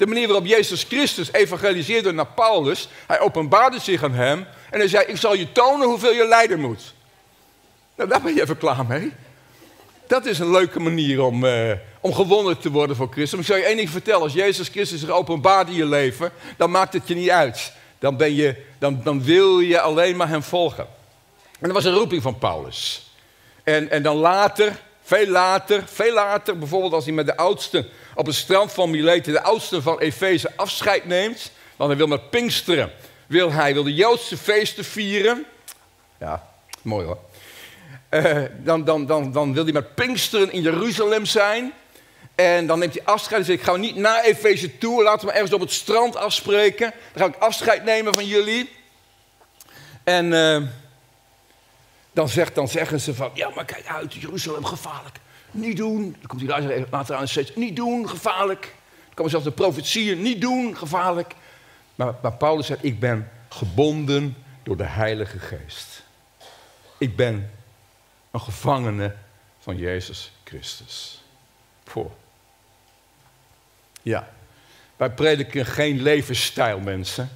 De 0.00 0.06
manier 0.06 0.26
waarop 0.26 0.46
Jezus 0.46 0.82
Christus 0.82 1.32
evangeliseerde 1.32 2.12
naar 2.12 2.26
Paulus. 2.26 2.88
Hij 3.06 3.20
openbaarde 3.20 3.80
zich 3.80 4.02
aan 4.02 4.14
hem. 4.14 4.46
En 4.70 4.78
hij 4.78 4.88
zei, 4.88 5.04
ik 5.06 5.16
zal 5.16 5.34
je 5.34 5.52
tonen 5.52 5.88
hoeveel 5.88 6.12
je 6.12 6.26
lijden 6.26 6.60
moet. 6.60 6.94
Nou, 7.96 8.08
daar 8.08 8.20
ben 8.20 8.34
je 8.34 8.42
even 8.42 8.58
klaar 8.58 8.86
mee. 8.86 9.12
Dat 10.06 10.26
is 10.26 10.38
een 10.38 10.50
leuke 10.50 10.80
manier 10.80 11.22
om, 11.22 11.44
uh, 11.44 11.72
om 12.00 12.14
gewonnen 12.14 12.58
te 12.58 12.70
worden 12.70 12.96
voor 12.96 13.08
Christus. 13.10 13.30
Maar 13.30 13.40
ik 13.40 13.46
zal 13.46 13.56
je 13.56 13.64
één 13.64 13.76
ding 13.76 13.90
vertellen. 13.90 14.22
Als 14.22 14.32
Jezus 14.32 14.68
Christus 14.68 15.00
zich 15.00 15.10
openbaart 15.10 15.68
in 15.68 15.74
je 15.74 15.86
leven, 15.86 16.32
dan 16.56 16.70
maakt 16.70 16.92
het 16.92 17.08
je 17.08 17.14
niet 17.14 17.30
uit. 17.30 17.72
Dan, 17.98 18.16
ben 18.16 18.34
je, 18.34 18.64
dan, 18.78 19.00
dan 19.04 19.22
wil 19.22 19.58
je 19.58 19.80
alleen 19.80 20.16
maar 20.16 20.28
hem 20.28 20.42
volgen. 20.42 20.86
En 21.52 21.66
dat 21.66 21.72
was 21.72 21.84
een 21.84 21.94
roeping 21.94 22.22
van 22.22 22.38
Paulus. 22.38 23.10
En, 23.64 23.90
en 23.90 24.02
dan 24.02 24.16
later, 24.16 24.80
veel 25.10 25.26
later, 25.26 25.82
veel 25.86 26.12
later, 26.14 26.58
bijvoorbeeld 26.58 26.92
als 26.92 27.04
hij 27.04 27.12
met 27.12 27.26
de 27.26 27.36
oudste 27.36 27.86
op 28.14 28.26
het 28.26 28.34
strand 28.34 28.72
van 28.72 28.90
Mileten, 28.90 29.32
de 29.32 29.42
oudste 29.42 29.82
van 29.82 29.98
Efeze, 29.98 30.52
afscheid 30.56 31.04
neemt. 31.04 31.52
Want 31.76 31.90
hij 31.90 31.98
wil 31.98 32.06
met 32.06 32.30
Pinksteren, 32.30 32.92
wil 33.26 33.52
hij 33.52 33.72
wil 33.72 33.82
de 33.82 33.94
Joodse 33.94 34.36
feesten 34.36 34.84
vieren. 34.84 35.46
Ja, 36.18 36.48
mooi 36.82 37.06
hoor. 37.06 37.18
Uh, 38.10 38.42
dan, 38.58 38.84
dan, 38.84 39.06
dan, 39.06 39.32
dan 39.32 39.54
wil 39.54 39.62
hij 39.62 39.72
met 39.72 39.94
Pinksteren 39.94 40.52
in 40.52 40.62
Jeruzalem 40.62 41.24
zijn. 41.24 41.72
En 42.34 42.66
dan 42.66 42.78
neemt 42.78 42.94
hij 42.94 43.04
afscheid 43.04 43.46
en 43.46 43.52
ik 43.52 43.62
ga 43.62 43.76
niet 43.76 43.96
naar 43.96 44.24
Efeze 44.24 44.78
toe. 44.78 45.02
Laten 45.02 45.26
we 45.26 45.32
ergens 45.32 45.52
op 45.52 45.60
het 45.60 45.72
strand 45.72 46.16
afspreken. 46.16 46.92
Dan 47.12 47.22
ga 47.22 47.36
ik 47.36 47.42
afscheid 47.42 47.84
nemen 47.84 48.14
van 48.14 48.26
jullie. 48.26 48.70
En 50.04 50.32
uh, 50.32 50.62
dan, 52.20 52.28
zegt, 52.28 52.54
dan 52.54 52.68
zeggen 52.68 53.00
ze 53.00 53.14
van, 53.14 53.30
ja 53.34 53.50
maar 53.54 53.64
kijk 53.64 53.86
uit, 53.86 54.14
Jeruzalem 54.14 54.64
gevaarlijk. 54.64 55.20
Niet 55.50 55.76
doen. 55.76 56.16
Dan 56.18 56.26
komt 56.26 56.50
hij 56.50 56.86
later 56.90 57.16
aan 57.16 57.28
steeds, 57.28 57.54
niet 57.56 57.76
doen, 57.76 58.08
gevaarlijk. 58.08 58.60
Dan 59.06 59.14
komen 59.14 59.30
zelfs 59.30 59.46
de 59.46 59.52
profetieën, 59.52 60.22
niet 60.22 60.40
doen, 60.40 60.76
gevaarlijk. 60.76 61.34
Maar, 61.94 62.14
maar 62.22 62.32
Paulus 62.32 62.66
zegt, 62.66 62.84
ik 62.84 63.00
ben 63.00 63.30
gebonden 63.48 64.36
door 64.62 64.76
de 64.76 64.84
Heilige 64.84 65.38
Geest. 65.38 66.02
Ik 66.98 67.16
ben 67.16 67.50
een 68.30 68.40
gevangene 68.40 69.14
van 69.58 69.76
Jezus 69.76 70.32
Christus. 70.44 71.24
Voor. 71.84 72.10
Ja, 74.02 74.30
wij 74.96 75.10
prediken 75.10 75.66
geen 75.66 76.02
levensstijl, 76.02 76.80
mensen. 76.80 77.30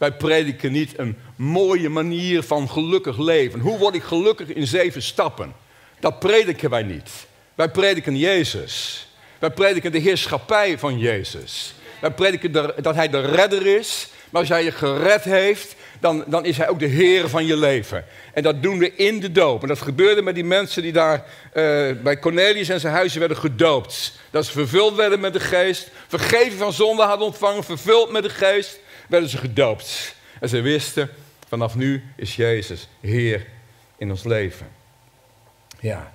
Wij 0.00 0.12
prediken 0.12 0.72
niet 0.72 0.98
een 0.98 1.16
mooie 1.36 1.88
manier 1.88 2.42
van 2.42 2.70
gelukkig 2.70 3.18
leven. 3.18 3.60
Hoe 3.60 3.78
word 3.78 3.94
ik 3.94 4.02
gelukkig 4.02 4.48
in 4.48 4.66
zeven 4.66 5.02
stappen? 5.02 5.52
Dat 5.98 6.18
prediken 6.18 6.70
wij 6.70 6.82
niet. 6.82 7.10
Wij 7.54 7.68
prediken 7.68 8.16
Jezus. 8.16 9.06
Wij 9.38 9.50
prediken 9.50 9.92
de 9.92 9.98
heerschappij 9.98 10.78
van 10.78 10.98
Jezus. 10.98 11.74
Wij 12.00 12.10
prediken 12.10 12.52
dat 12.82 12.94
Hij 12.94 13.08
de 13.08 13.20
redder 13.20 13.66
is. 13.66 14.08
Maar 14.30 14.40
als 14.40 14.50
Hij 14.50 14.64
je 14.64 14.72
gered 14.72 15.24
heeft, 15.24 15.74
dan, 16.00 16.24
dan 16.26 16.44
is 16.44 16.56
hij 16.56 16.68
ook 16.68 16.78
de 16.78 16.86
Heer 16.86 17.28
van 17.28 17.46
je 17.46 17.56
leven. 17.56 18.04
En 18.34 18.42
dat 18.42 18.62
doen 18.62 18.78
we 18.78 18.94
in 18.94 19.20
de 19.20 19.32
doop. 19.32 19.62
En 19.62 19.68
dat 19.68 19.80
gebeurde 19.80 20.22
met 20.22 20.34
die 20.34 20.44
mensen 20.44 20.82
die 20.82 20.92
daar 20.92 21.24
uh, 21.54 21.90
bij 22.02 22.18
Cornelius 22.18 22.68
en 22.68 22.80
zijn 22.80 22.94
huisje 22.94 23.18
werden 23.18 23.36
gedoopt. 23.36 24.12
Dat 24.30 24.46
ze 24.46 24.52
vervuld 24.52 24.94
werden 24.94 25.20
met 25.20 25.32
de 25.32 25.40
geest, 25.40 25.88
vergeven 26.08 26.58
van 26.58 26.72
zonde 26.72 27.02
hadden 27.02 27.26
ontvangen, 27.26 27.64
vervuld 27.64 28.10
met 28.10 28.22
de 28.22 28.30
geest, 28.30 28.80
werden 29.10 29.28
ze 29.28 29.38
gedoopt. 29.38 30.14
En 30.40 30.48
ze 30.48 30.60
wisten, 30.60 31.10
vanaf 31.48 31.74
nu 31.74 32.04
is 32.16 32.36
Jezus 32.36 32.88
Heer 33.00 33.46
in 33.96 34.10
ons 34.10 34.24
leven. 34.24 34.68
Ja, 35.80 36.12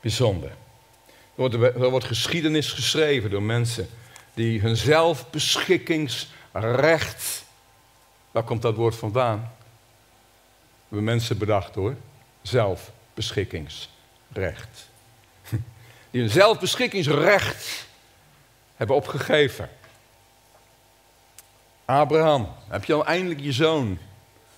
bijzonder. 0.00 0.50
Er 0.50 0.56
wordt, 1.34 1.54
er 1.54 1.90
wordt 1.90 2.06
geschiedenis 2.06 2.72
geschreven 2.72 3.30
door 3.30 3.42
mensen 3.42 3.88
die 4.34 4.60
hun 4.60 4.76
zelfbeschikkingsrecht 4.76 7.44
Waar 8.34 8.42
komt 8.42 8.62
dat 8.62 8.74
woord 8.74 8.96
vandaan? 8.96 9.52
We 10.88 11.00
mensen 11.00 11.38
bedacht 11.38 11.74
hoor. 11.74 11.96
Zelfbeschikkingsrecht. 12.42 14.88
Die 16.10 16.22
een 16.22 16.30
zelfbeschikkingsrecht 16.30 17.86
hebben 18.76 18.96
opgegeven. 18.96 19.68
Abraham, 21.84 22.48
heb 22.68 22.84
je 22.84 22.92
al 22.92 23.06
eindelijk 23.06 23.40
je 23.40 23.52
zoon? 23.52 23.98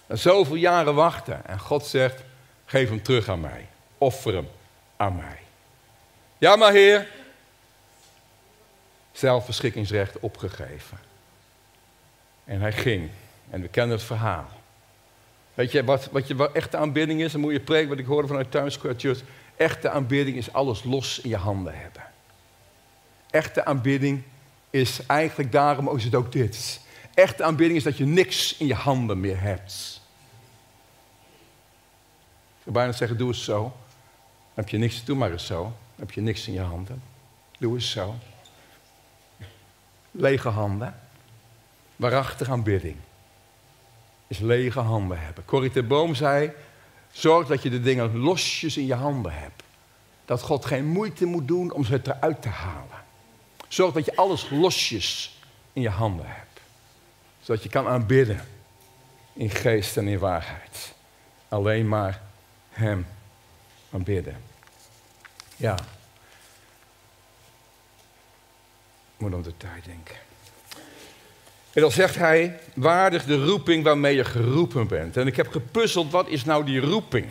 Na 0.07 0.17
zoveel 0.17 0.55
jaren 0.55 0.95
wachten. 0.95 1.47
En 1.47 1.59
God 1.59 1.87
zegt, 1.87 2.23
geef 2.65 2.89
hem 2.89 3.03
terug 3.03 3.29
aan 3.29 3.41
mij. 3.41 3.69
Offer 3.99 4.35
hem 4.35 4.49
aan 4.97 5.17
mij. 5.17 5.39
Ja 6.39 6.57
maar 6.57 6.73
heer. 6.73 7.09
Zelfbeschikkingsrecht 9.13 10.21
opgegeven. 10.21 10.99
En 12.45 12.61
hij 12.61 12.73
ging. 12.73 13.11
En 13.51 13.61
we 13.61 13.69
kennen 13.69 13.97
het 13.97 14.07
verhaal. 14.07 14.49
Weet 15.55 15.73
je 15.73 15.85
wat, 15.85 16.09
wat, 16.11 16.29
je, 16.29 16.37
wat 16.37 16.53
echte 16.53 16.77
aanbidding 16.77 17.21
is? 17.23 17.35
Een 17.35 17.41
mooie 17.41 17.61
preek 17.61 17.89
wat 17.89 17.99
ik 17.99 18.07
hoorde 18.07 18.29
vanuit 18.29 18.51
Times 18.51 18.75
Square 18.75 18.95
Church. 18.99 19.21
Echte 19.57 19.91
aanbidding 19.91 20.37
is 20.37 20.53
alles 20.53 20.85
los 20.85 21.21
in 21.21 21.29
je 21.29 21.37
handen 21.37 21.79
hebben. 21.79 22.03
Echte 23.31 23.65
aanbidding 23.65 24.23
is 24.71 25.07
eigenlijk 25.07 25.53
daarom 25.53 25.97
is 25.97 26.05
het 26.05 26.15
ook 26.15 26.33
dit. 26.33 26.81
Echte 27.17 27.43
aanbidding 27.43 27.79
is 27.79 27.85
dat 27.85 27.97
je 27.97 28.05
niks 28.05 28.57
in 28.57 28.67
je 28.67 28.75
handen 28.75 29.21
meer 29.21 29.41
hebt. 29.41 30.01
Ik 32.57 32.63
zou 32.63 32.75
bijna 32.75 32.93
zeggen, 32.93 33.19
doe 33.19 33.29
het 33.29 33.37
zo. 33.37 33.63
Dan 33.63 33.73
heb 34.55 34.69
je 34.69 34.79
niks, 34.79 35.05
doe 35.05 35.17
maar 35.17 35.33
eens 35.33 35.47
zo. 35.47 35.73
Heb 35.95 36.11
je 36.11 36.21
niks 36.21 36.47
in 36.47 36.53
je 36.53 36.61
handen. 36.61 37.03
Doe 37.59 37.75
eens 37.75 37.91
zo. 37.91 38.15
Lege 40.11 40.49
handen. 40.49 41.01
Waarachtig 41.97 42.51
aanbidding 42.51 42.97
is 44.27 44.39
lege 44.39 44.81
handen 44.81 45.21
hebben. 45.21 45.45
Corrie 45.45 45.73
de 45.73 45.83
Boom 45.83 46.15
zei, 46.15 46.53
zorg 47.11 47.47
dat 47.47 47.63
je 47.63 47.71
de 47.71 47.81
dingen 47.81 48.17
losjes 48.17 48.77
in 48.77 48.87
je 48.87 48.95
handen 48.95 49.33
hebt. 49.33 49.63
Dat 50.25 50.43
God 50.43 50.65
geen 50.65 50.87
moeite 50.87 51.25
moet 51.25 51.49
doen 51.49 51.73
om 51.73 51.85
ze 51.85 52.01
eruit 52.05 52.43
te 52.43 52.49
halen. 52.49 53.05
Zorg 53.69 53.93
dat 53.93 54.05
je 54.05 54.17
alles 54.17 54.51
losjes 54.51 55.39
in 55.73 55.83
je 55.83 55.91
handen 55.91 56.27
hebt. 56.27 56.46
Zodat 57.47 57.63
je 57.63 57.69
kan 57.69 57.87
aanbidden 57.87 58.41
in 59.33 59.51
geest 59.51 59.97
en 59.97 60.09
in 60.09 60.19
waarheid. 60.19 60.93
Alleen 61.49 61.89
maar 61.89 62.21
Hem 62.71 63.07
aanbidden. 63.93 64.37
Ja. 65.57 65.75
Ik 69.15 69.23
moet 69.23 69.35
om 69.35 69.43
de 69.43 69.57
tijd 69.57 69.85
denken. 69.85 70.15
En 71.73 71.81
dan 71.81 71.91
zegt 71.91 72.15
hij, 72.15 72.61
waardig 72.75 73.25
de 73.25 73.45
roeping 73.45 73.85
waarmee 73.85 74.15
je 74.15 74.25
geroepen 74.25 74.89
bent. 74.89 75.17
En 75.17 75.27
ik 75.27 75.37
heb 75.37 75.49
gepuzzeld, 75.49 76.11
wat 76.11 76.29
is 76.29 76.45
nou 76.45 76.65
die 76.65 76.81
roeping? 76.81 77.27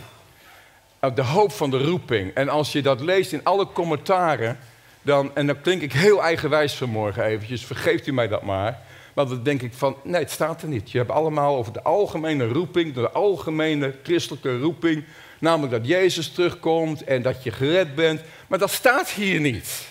de 1.13 1.23
hoop 1.23 1.51
van 1.51 1.69
de 1.69 1.83
roeping. 1.83 2.33
En 2.33 2.49
als 2.49 2.71
je 2.71 2.81
dat 2.81 2.99
leest 2.99 3.33
in 3.33 3.43
alle 3.43 3.67
commentaren, 3.71 4.59
dan, 5.01 5.35
en 5.35 5.47
dan 5.47 5.61
klink 5.61 5.81
ik 5.81 5.93
heel 5.93 6.23
eigenwijs 6.23 6.73
vanmorgen 6.73 7.23
eventjes, 7.23 7.65
vergeeft 7.65 8.07
u 8.07 8.13
mij 8.13 8.27
dat 8.27 8.41
maar. 8.41 8.79
Maar 9.15 9.27
dan 9.27 9.43
denk 9.43 9.61
ik 9.61 9.73
van, 9.73 9.97
nee, 10.03 10.21
het 10.21 10.31
staat 10.31 10.61
er 10.61 10.67
niet. 10.67 10.91
Je 10.91 10.97
hebt 10.97 11.11
allemaal 11.11 11.55
over 11.55 11.73
de 11.73 11.81
algemene 11.81 12.47
roeping, 12.47 12.93
de 12.93 13.09
algemene 13.09 13.95
christelijke 14.03 14.59
roeping. 14.59 15.03
Namelijk 15.39 15.73
dat 15.73 15.87
Jezus 15.87 16.31
terugkomt 16.31 17.03
en 17.03 17.21
dat 17.21 17.43
je 17.43 17.51
gered 17.51 17.95
bent. 17.95 18.21
Maar 18.47 18.59
dat 18.59 18.71
staat 18.71 19.09
hier 19.09 19.39
niet. 19.39 19.87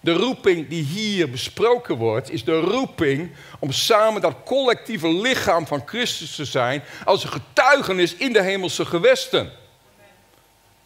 De 0.00 0.12
roeping 0.12 0.68
die 0.68 0.82
hier 0.82 1.30
besproken 1.30 1.96
wordt, 1.96 2.30
is 2.30 2.44
de 2.44 2.60
roeping 2.60 3.30
om 3.58 3.72
samen 3.72 4.20
dat 4.20 4.34
collectieve 4.44 5.08
lichaam 5.08 5.66
van 5.66 5.82
Christus 5.86 6.34
te 6.34 6.44
zijn 6.44 6.82
als 7.04 7.24
een 7.24 7.30
getuigenis 7.30 8.14
in 8.14 8.32
de 8.32 8.42
hemelse 8.42 8.84
gewesten. 8.84 9.50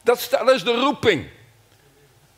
Dat, 0.02 0.28
dat 0.30 0.50
is 0.50 0.64
de 0.64 0.74
roeping. 0.74 1.26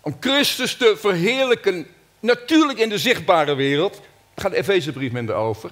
Om 0.01 0.17
Christus 0.21 0.77
te 0.77 0.95
verheerlijken, 0.97 1.87
natuurlijk 2.21 2.79
in 2.79 2.89
de 2.89 2.99
zichtbare 2.99 3.55
wereld, 3.55 4.01
gaat 4.41 4.51
de 4.51 4.57
Efezebrief 4.57 5.13
minder 5.13 5.35
over, 5.35 5.71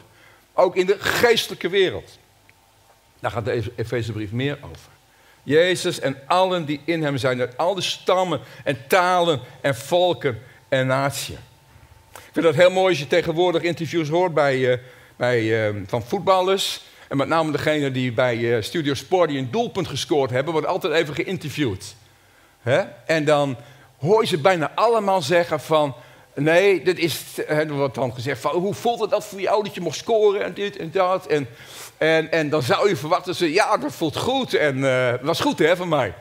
ook 0.52 0.76
in 0.76 0.87
de 0.87 0.96
geestelijke 0.98 1.68
wereld. 1.68 2.18
Daar 3.20 3.31
gaat 3.31 3.44
de 3.44 3.72
Efezebrief 3.76 4.33
meer 4.33 4.59
over. 4.62 4.90
Jezus 5.42 6.00
en 6.00 6.16
allen 6.26 6.64
die 6.64 6.81
in 6.85 7.02
hem 7.02 7.16
zijn, 7.16 7.40
uit 7.40 7.57
al 7.57 7.74
de 7.74 7.81
stammen 7.81 8.40
en 8.64 8.87
talen 8.87 9.40
en 9.61 9.76
volken 9.76 10.42
en 10.68 10.87
natie. 10.87 11.38
Ik 12.12 12.33
vind 12.33 12.44
dat 12.44 12.54
heel 12.54 12.70
mooi 12.70 12.88
als 12.88 12.98
je 12.98 13.07
tegenwoordig 13.07 13.62
interviews 13.62 14.09
hoort 14.09 14.35
bij, 14.35 14.57
uh, 14.57 14.76
bij, 15.16 15.70
uh, 15.70 15.83
van 15.87 16.02
voetballers. 16.02 16.83
En 17.09 17.16
met 17.16 17.28
name 17.28 17.52
degene 17.52 17.90
die 17.90 18.12
bij 18.12 18.37
uh, 18.37 18.62
Studio 18.62 18.94
Sport 18.94 19.28
die 19.28 19.38
een 19.38 19.50
doelpunt 19.50 19.88
gescoord 19.88 20.31
hebben, 20.31 20.52
wordt 20.52 20.68
altijd 20.68 20.92
even 20.92 21.14
geïnterviewd. 21.14 21.94
Hè? 22.61 22.81
En 23.07 23.24
dan 23.24 23.57
hoor 23.98 24.20
je 24.20 24.28
ze 24.28 24.38
bijna 24.38 24.72
allemaal 24.74 25.22
zeggen 25.22 25.61
van... 25.61 25.94
Nee, 26.40 26.83
dit 26.83 26.98
is, 26.98 27.38
er 27.46 27.72
wordt 27.72 27.94
dan 27.94 28.14
gezegd 28.14 28.42
hoe 28.42 28.74
voelt 28.74 29.01
het 29.01 29.11
dat 29.11 29.24
voor 29.24 29.40
jou 29.40 29.64
dat 29.64 29.74
je 29.74 29.81
mocht 29.81 29.96
scoren 29.96 30.44
en 30.44 30.55
dit 30.55 30.77
en 30.77 30.90
dat. 30.90 31.27
En, 31.27 31.48
en, 31.96 32.33
en 32.33 32.48
dan 32.48 32.62
zou 32.62 32.88
je 32.88 32.96
verwachten, 32.96 33.35
ze, 33.35 33.53
ja, 33.53 33.77
dat 33.77 33.92
voelt 33.92 34.16
goed 34.16 34.55
en 34.55 34.77
uh, 34.77 35.11
dat 35.11 35.20
was 35.20 35.40
goed 35.40 35.59
hè, 35.59 35.77
van 35.77 35.88
mij. 35.88 36.14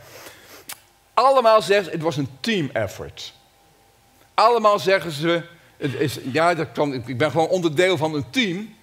Allemaal 1.13 1.61
zeggen 1.61 1.91
het 1.91 2.01
was 2.01 2.17
een 2.17 2.29
team 2.39 2.69
effort. 2.73 3.33
Allemaal 4.33 4.79
zeggen 4.79 5.11
ze, 5.11 5.41
het 5.77 5.93
is, 5.93 6.17
ja, 6.31 6.53
dat 6.53 6.71
kan, 6.71 6.93
ik 6.93 7.17
ben 7.17 7.31
gewoon 7.31 7.47
onderdeel 7.47 7.97
van 7.97 8.13
een 8.13 8.29
team. 8.29 8.75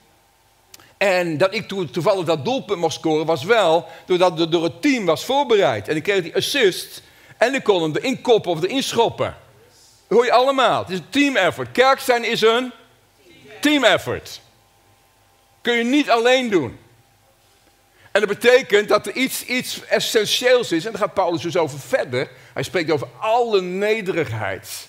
En 0.97 1.39
dat 1.39 1.55
ik 1.55 1.69
toevallig 1.69 2.25
dat 2.25 2.45
doelpunt 2.45 2.79
mocht 2.79 2.95
scoren 2.95 3.27
was 3.27 3.45
wel 3.45 3.87
doordat 4.07 4.39
het 4.39 4.53
door 4.53 4.65
het 4.65 4.83
team 4.83 5.05
was 5.05 5.25
voorbereid. 5.25 5.89
En 5.89 5.97
ik 5.97 6.03
kreeg 6.03 6.23
die 6.23 6.37
assist 6.37 7.03
en 7.39 7.55
ik 7.55 7.63
kon 7.63 7.83
hem 7.83 7.97
erin 7.97 8.21
koppen 8.21 8.51
of 8.51 8.63
erin 8.63 8.83
schoppen. 8.83 9.37
Dat 10.07 10.19
hoor 10.19 10.25
je 10.25 10.33
allemaal. 10.33 10.83
Het 10.83 10.91
is 10.91 10.99
een 10.99 11.09
team 11.09 11.37
effort. 11.37 11.73
Kerk 11.73 12.01
zijn 12.01 12.25
is 12.25 12.43
een 12.43 12.73
team 13.61 13.85
effort. 13.85 14.41
Kun 15.61 15.75
je 15.77 15.85
niet 15.85 16.11
alleen 16.11 16.51
doen. 16.51 16.79
En 18.11 18.21
dat 18.21 18.29
betekent 18.29 18.89
dat 18.89 19.07
er 19.07 19.15
iets, 19.15 19.45
iets 19.45 19.85
essentieels 19.85 20.73
is. 20.73 20.85
En 20.85 20.91
daar 20.93 21.01
gaat 21.01 21.15
Paulus 21.15 21.43
dus 21.43 21.57
over 21.57 21.81
verder. 21.81 22.31
Hij 22.53 22.63
spreekt 22.63 22.91
over 22.91 23.09
alle 23.19 23.61
nederigheid. 23.61 24.89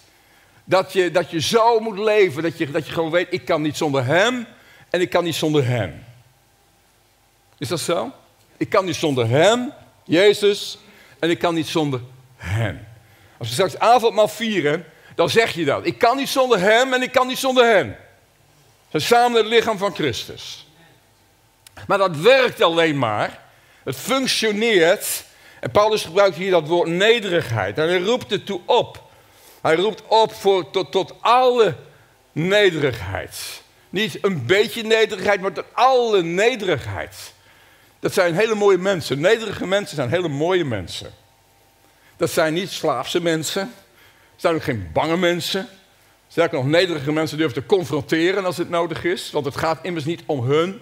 Dat 0.63 0.93
je, 0.93 1.11
dat 1.11 1.31
je 1.31 1.41
zo 1.41 1.79
moet 1.79 1.97
leven, 1.97 2.43
dat 2.43 2.57
je, 2.57 2.71
dat 2.71 2.87
je 2.87 2.93
gewoon 2.93 3.11
weet, 3.11 3.27
ik 3.29 3.45
kan 3.45 3.61
niet 3.61 3.77
zonder 3.77 4.05
hem 4.05 4.47
en 4.89 5.01
ik 5.01 5.09
kan 5.09 5.23
niet 5.23 5.35
zonder 5.35 5.65
hem. 5.67 6.03
Is 7.57 7.67
dat 7.67 7.79
zo? 7.79 8.11
Ik 8.57 8.69
kan 8.69 8.85
niet 8.85 8.95
zonder 8.95 9.27
hem, 9.27 9.73
Jezus, 10.03 10.77
en 11.19 11.29
ik 11.29 11.39
kan 11.39 11.53
niet 11.53 11.67
zonder 11.67 12.01
hem. 12.35 12.87
Als 13.37 13.47
we 13.47 13.53
straks 13.53 13.77
avondmaal 13.77 14.27
vieren, 14.27 14.85
dan 15.15 15.29
zeg 15.29 15.53
je 15.53 15.65
dat. 15.65 15.85
Ik 15.85 15.97
kan 15.97 16.17
niet 16.17 16.29
zonder 16.29 16.59
hem 16.59 16.93
en 16.93 17.01
ik 17.01 17.11
kan 17.11 17.27
niet 17.27 17.37
zonder 17.37 17.65
hem. 17.65 17.95
Zijn 18.89 19.03
samen 19.03 19.37
het 19.37 19.45
lichaam 19.45 19.77
van 19.77 19.95
Christus. 19.95 20.67
Maar 21.87 21.97
dat 21.97 22.17
werkt 22.17 22.61
alleen 22.61 22.97
maar. 22.97 23.39
Het 23.83 23.95
functioneert. 23.95 25.23
En 25.59 25.71
Paulus 25.71 26.03
gebruikt 26.03 26.35
hier 26.35 26.51
dat 26.51 26.67
woord 26.67 26.89
nederigheid. 26.89 27.77
En 27.77 27.87
hij 27.87 27.99
roept 27.99 28.29
het 28.29 28.45
toe 28.45 28.61
op. 28.65 29.03
Hij 29.61 29.75
roept 29.75 30.01
op 30.07 30.33
voor, 30.33 30.69
tot, 30.69 30.91
tot 30.91 31.13
alle 31.21 31.75
nederigheid. 32.31 33.61
Niet 33.89 34.17
een 34.21 34.45
beetje 34.45 34.83
nederigheid, 34.83 35.41
maar 35.41 35.51
tot 35.51 35.65
alle 35.71 36.23
nederigheid. 36.23 37.33
Dat 37.99 38.13
zijn 38.13 38.35
hele 38.35 38.55
mooie 38.55 38.77
mensen. 38.77 39.19
Nederige 39.19 39.67
mensen 39.67 39.95
zijn 39.95 40.09
hele 40.09 40.27
mooie 40.27 40.65
mensen. 40.65 41.13
Dat 42.17 42.29
zijn 42.29 42.53
niet 42.53 42.71
slaafse 42.71 43.21
mensen. 43.21 43.73
Zijn 44.35 44.55
ook 44.55 44.63
geen 44.63 44.89
bange 44.93 45.17
mensen. 45.17 45.67
Sterker 46.27 46.57
nog, 46.57 46.67
nederige 46.67 47.11
mensen 47.11 47.37
durven 47.37 47.61
te 47.61 47.65
confronteren 47.65 48.45
als 48.45 48.57
het 48.57 48.69
nodig 48.69 49.03
is. 49.03 49.31
Want 49.31 49.45
het 49.45 49.57
gaat 49.57 49.79
immers 49.81 50.05
niet 50.05 50.23
om 50.25 50.43
hun. 50.43 50.81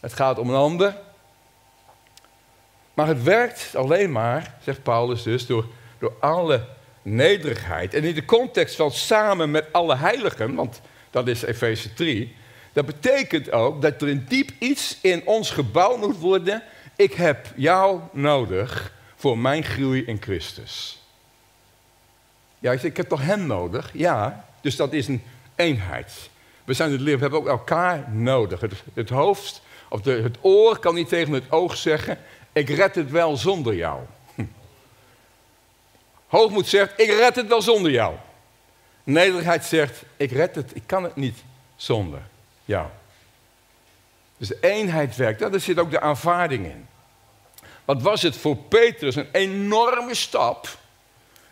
Het 0.00 0.12
gaat 0.12 0.38
om 0.38 0.48
een 0.48 0.56
ander. 0.56 0.96
Maar 2.94 3.06
het 3.06 3.22
werkt 3.22 3.76
alleen 3.76 4.12
maar, 4.12 4.54
zegt 4.62 4.82
Paulus 4.82 5.22
dus, 5.22 5.46
door, 5.46 5.66
door 5.98 6.12
alle 6.20 6.64
nederigheid. 7.02 7.94
En 7.94 8.04
in 8.04 8.14
de 8.14 8.24
context 8.24 8.76
van 8.76 8.90
samen 8.90 9.50
met 9.50 9.72
alle 9.72 9.96
heiligen, 9.96 10.54
want 10.54 10.80
dat 11.10 11.28
is 11.28 11.42
Efeze 11.42 11.94
3, 11.94 12.36
dat 12.72 12.86
betekent 12.86 13.52
ook 13.52 13.82
dat 13.82 14.02
er 14.02 14.08
een 14.08 14.24
diep 14.28 14.50
iets 14.58 14.98
in 15.00 15.26
ons 15.26 15.50
gebouwd 15.50 15.98
moet 15.98 16.18
worden. 16.18 16.62
Ik 16.96 17.12
heb 17.12 17.46
jou 17.56 18.00
nodig 18.12 18.92
voor 19.16 19.38
mijn 19.38 19.64
groei 19.64 20.04
in 20.04 20.22
Christus. 20.22 21.01
Ja, 22.62 22.72
ik 22.72 22.96
heb 22.96 23.08
toch 23.08 23.22
hem 23.22 23.46
nodig? 23.46 23.90
Ja, 23.92 24.44
dus 24.60 24.76
dat 24.76 24.92
is 24.92 25.08
een 25.08 25.22
eenheid. 25.54 26.30
We 26.64 26.72
zijn 26.72 26.90
het 26.90 27.00
leven, 27.00 27.18
we 27.18 27.22
hebben 27.22 27.40
ook 27.40 27.58
elkaar 27.58 28.10
nodig. 28.10 28.60
Het, 28.94 29.08
hoofd 29.08 29.62
of 29.88 30.00
de, 30.00 30.10
het 30.10 30.36
oor 30.40 30.78
kan 30.78 30.94
niet 30.94 31.08
tegen 31.08 31.32
het 31.32 31.50
oog 31.50 31.76
zeggen: 31.76 32.18
Ik 32.52 32.68
red 32.68 32.94
het 32.94 33.10
wel 33.10 33.36
zonder 33.36 33.74
jou. 33.74 34.00
Hoogmoed 36.26 36.66
zegt, 36.66 37.00
ik 37.00 37.08
red 37.08 37.36
het 37.36 37.48
wel 37.48 37.62
zonder 37.62 37.90
jou. 37.90 38.14
Nederigheid 39.04 39.64
zegt, 39.64 40.02
ik 40.16 40.30
red 40.30 40.54
het, 40.54 40.70
ik 40.74 40.82
kan 40.86 41.02
het 41.02 41.16
niet 41.16 41.38
zonder 41.76 42.20
jou. 42.64 42.86
Dus 44.36 44.48
de 44.48 44.58
eenheid 44.60 45.16
werkt, 45.16 45.40
daar 45.40 45.60
zit 45.60 45.78
ook 45.78 45.90
de 45.90 46.00
aanvaarding 46.00 46.66
in. 46.66 46.86
Wat 47.84 48.02
was 48.02 48.22
het 48.22 48.36
voor 48.36 48.56
Petrus 48.56 49.16
een 49.16 49.28
enorme 49.32 50.14
stap. 50.14 50.80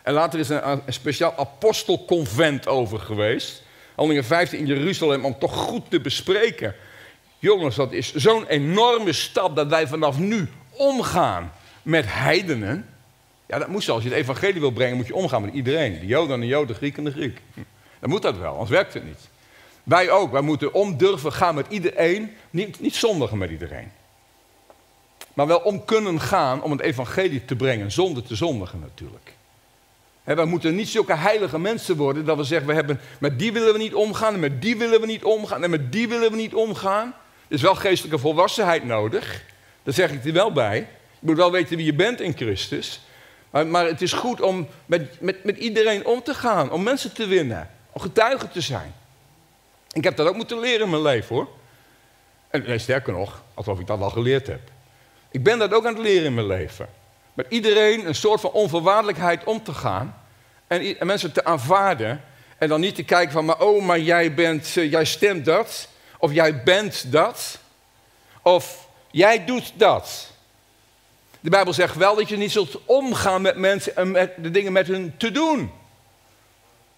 En 0.03 0.13
later 0.13 0.39
is 0.39 0.49
er 0.49 0.63
een, 0.63 0.81
speciaal 0.87 1.33
apostelconvent 1.37 2.67
over 2.67 2.99
geweest. 2.99 3.63
Handelingen 3.95 4.25
15 4.25 4.59
in 4.59 4.65
Jeruzalem 4.65 5.25
om 5.25 5.39
toch 5.39 5.55
goed 5.55 5.89
te 5.89 6.01
bespreken. 6.01 6.75
Jongens, 7.39 7.75
dat 7.75 7.91
is 7.91 8.13
zo'n 8.13 8.47
enorme 8.47 9.13
stap 9.13 9.55
dat 9.55 9.67
wij 9.67 9.87
vanaf 9.87 10.17
nu 10.17 10.49
omgaan 10.69 11.51
met 11.81 12.05
heidenen. 12.07 12.89
Ja, 13.47 13.59
dat 13.59 13.67
moet 13.67 13.83
zo. 13.83 13.93
Als 13.93 14.03
je 14.03 14.09
het 14.09 14.17
evangelie 14.17 14.59
wil 14.59 14.71
brengen, 14.71 14.95
moet 14.95 15.07
je 15.07 15.15
omgaan 15.15 15.41
met 15.41 15.53
iedereen. 15.53 15.99
De 15.99 16.05
Joden 16.05 16.33
en 16.33 16.39
de 16.39 16.47
Joden, 16.47 16.67
de 16.67 16.73
Griek 16.73 16.97
en 16.97 17.03
de 17.03 17.11
Griek. 17.11 17.41
Dan 17.99 18.09
moet 18.09 18.21
dat 18.21 18.37
wel, 18.37 18.51
anders 18.51 18.69
werkt 18.69 18.93
het 18.93 19.05
niet. 19.05 19.29
Wij 19.83 20.09
ook. 20.09 20.31
Wij 20.31 20.41
moeten 20.41 20.73
om 20.73 20.97
durven 20.97 21.33
gaan 21.33 21.55
met 21.55 21.65
iedereen. 21.69 22.35
Niet, 22.49 22.79
niet 22.79 22.95
zondigen 22.95 23.37
met 23.37 23.49
iedereen. 23.49 23.91
Maar 25.33 25.47
wel 25.47 25.59
om 25.59 25.85
kunnen 25.85 26.19
gaan 26.19 26.63
om 26.63 26.71
het 26.71 26.81
evangelie 26.81 27.45
te 27.45 27.55
brengen. 27.55 27.91
Zonder 27.91 28.23
te 28.23 28.35
zondigen 28.35 28.79
natuurlijk. 28.79 29.33
Wij 30.23 30.45
moeten 30.45 30.75
niet 30.75 30.89
zulke 30.89 31.15
heilige 31.15 31.59
mensen 31.59 31.97
worden 31.97 32.25
dat 32.25 32.37
we 32.37 32.43
zeggen, 32.43 32.67
we 32.67 32.73
hebben, 32.73 32.99
met 33.19 33.39
die 33.39 33.51
willen 33.51 33.73
we 33.73 33.79
niet 33.79 33.93
omgaan, 33.93 34.33
en 34.33 34.39
met 34.39 34.61
die 34.61 34.77
willen 34.77 34.99
we 35.01 35.05
niet 35.05 35.23
omgaan, 35.23 35.63
en 35.63 35.69
met 35.69 35.91
die 35.91 36.07
willen 36.07 36.31
we 36.31 36.37
niet 36.37 36.53
omgaan. 36.53 37.07
Er 37.47 37.55
is 37.55 37.61
wel 37.61 37.75
geestelijke 37.75 38.17
volwassenheid 38.17 38.83
nodig. 38.83 39.43
Daar 39.83 39.93
zeg 39.93 40.11
ik 40.11 40.25
er 40.25 40.33
wel 40.33 40.51
bij. 40.51 40.77
Je 41.19 41.27
moet 41.27 41.37
wel 41.37 41.51
weten 41.51 41.77
wie 41.77 41.85
je 41.85 41.93
bent 41.93 42.21
in 42.21 42.33
Christus. 42.35 43.01
Maar, 43.49 43.67
maar 43.67 43.85
het 43.85 44.01
is 44.01 44.13
goed 44.13 44.41
om 44.41 44.67
met, 44.85 45.21
met, 45.21 45.43
met 45.43 45.57
iedereen 45.57 46.05
om 46.05 46.23
te 46.23 46.33
gaan, 46.33 46.71
om 46.71 46.83
mensen 46.83 47.13
te 47.13 47.27
winnen, 47.27 47.69
om 47.91 48.01
getuige 48.01 48.47
te 48.49 48.61
zijn. 48.61 48.93
Ik 49.91 50.03
heb 50.03 50.15
dat 50.15 50.27
ook 50.27 50.35
moeten 50.35 50.59
leren 50.59 50.81
in 50.81 50.89
mijn 50.89 51.01
leven 51.01 51.35
hoor. 51.35 51.47
En 52.49 52.79
sterker 52.79 53.13
nog, 53.13 53.43
alsof 53.53 53.79
ik 53.79 53.87
dat 53.87 54.01
al 54.01 54.09
geleerd 54.09 54.47
heb. 54.47 54.61
Ik 55.31 55.43
ben 55.43 55.59
dat 55.59 55.73
ook 55.73 55.85
aan 55.85 55.93
het 55.93 56.03
leren 56.03 56.25
in 56.25 56.33
mijn 56.33 56.47
leven. 56.47 56.87
Met 57.33 57.45
iedereen 57.49 58.07
een 58.07 58.15
soort 58.15 58.41
van 58.41 58.51
onvoorwaardelijkheid 58.51 59.43
om 59.43 59.63
te 59.63 59.73
gaan. 59.73 60.21
En, 60.67 60.99
en 60.99 61.07
mensen 61.07 61.31
te 61.31 61.43
aanvaarden. 61.43 62.23
En 62.57 62.69
dan 62.69 62.79
niet 62.79 62.95
te 62.95 63.03
kijken 63.03 63.31
van, 63.31 63.45
maar 63.45 63.59
oh, 63.61 63.83
maar 63.83 63.99
jij, 63.99 64.33
bent, 64.33 64.75
uh, 64.75 64.91
jij 64.91 65.05
stemt 65.05 65.45
dat. 65.45 65.87
Of 66.17 66.33
jij 66.33 66.63
bent 66.63 67.11
dat. 67.11 67.59
Of 68.41 68.87
jij 69.11 69.45
doet 69.45 69.73
dat. 69.75 70.31
De 71.39 71.49
Bijbel 71.49 71.73
zegt 71.73 71.95
wel 71.95 72.15
dat 72.15 72.29
je 72.29 72.37
niet 72.37 72.51
zult 72.51 72.85
omgaan 72.85 73.41
met 73.41 73.55
mensen 73.55 73.95
en 73.95 74.11
met 74.11 74.33
de 74.37 74.51
dingen 74.51 74.71
met 74.71 74.87
hun 74.87 75.13
te 75.17 75.31
doen. 75.31 75.71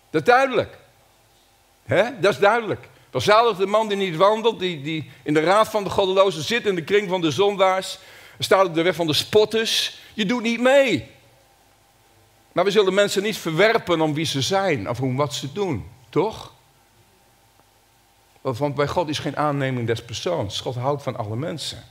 Dat 0.09 0.21
is 0.21 0.27
duidelijk. 0.27 0.77
He? 1.83 2.19
Dat 2.19 2.33
is 2.33 2.39
duidelijk. 2.39 2.87
Verzalig 3.11 3.57
de 3.57 3.65
man 3.65 3.87
die 3.87 3.97
niet 3.97 4.15
wandelt, 4.15 4.59
die, 4.59 4.81
die 4.81 5.11
in 5.23 5.33
de 5.33 5.39
raad 5.39 5.67
van 5.67 5.83
de 5.83 5.89
goddelozen 5.89 6.43
zit, 6.43 6.65
in 6.65 6.75
de 6.75 6.83
kring 6.83 7.09
van 7.09 7.21
de 7.21 7.31
zondaars. 7.31 7.99
Staat 8.39 8.65
op 8.65 8.73
de 8.73 8.81
weg 8.81 8.95
van 8.95 9.07
de 9.07 9.13
spotters. 9.13 9.97
Je 10.13 10.25
doet 10.25 10.41
niet 10.41 10.59
mee. 10.59 11.11
Maar 12.51 12.63
we 12.63 12.71
zullen 12.71 12.93
mensen 12.93 13.23
niet 13.23 13.37
verwerpen 13.37 14.01
om 14.01 14.13
wie 14.13 14.25
ze 14.25 14.41
zijn 14.41 14.89
of 14.89 15.01
om 15.01 15.15
wat 15.15 15.33
ze 15.33 15.53
doen. 15.53 15.85
Toch? 16.09 16.53
Want 18.41 18.75
bij 18.75 18.87
God 18.87 19.09
is 19.09 19.19
geen 19.19 19.37
aanneming 19.37 19.87
des 19.87 20.03
persoons. 20.03 20.59
God 20.59 20.75
houdt 20.75 21.03
van 21.03 21.17
alle 21.17 21.35
mensen. 21.35 21.83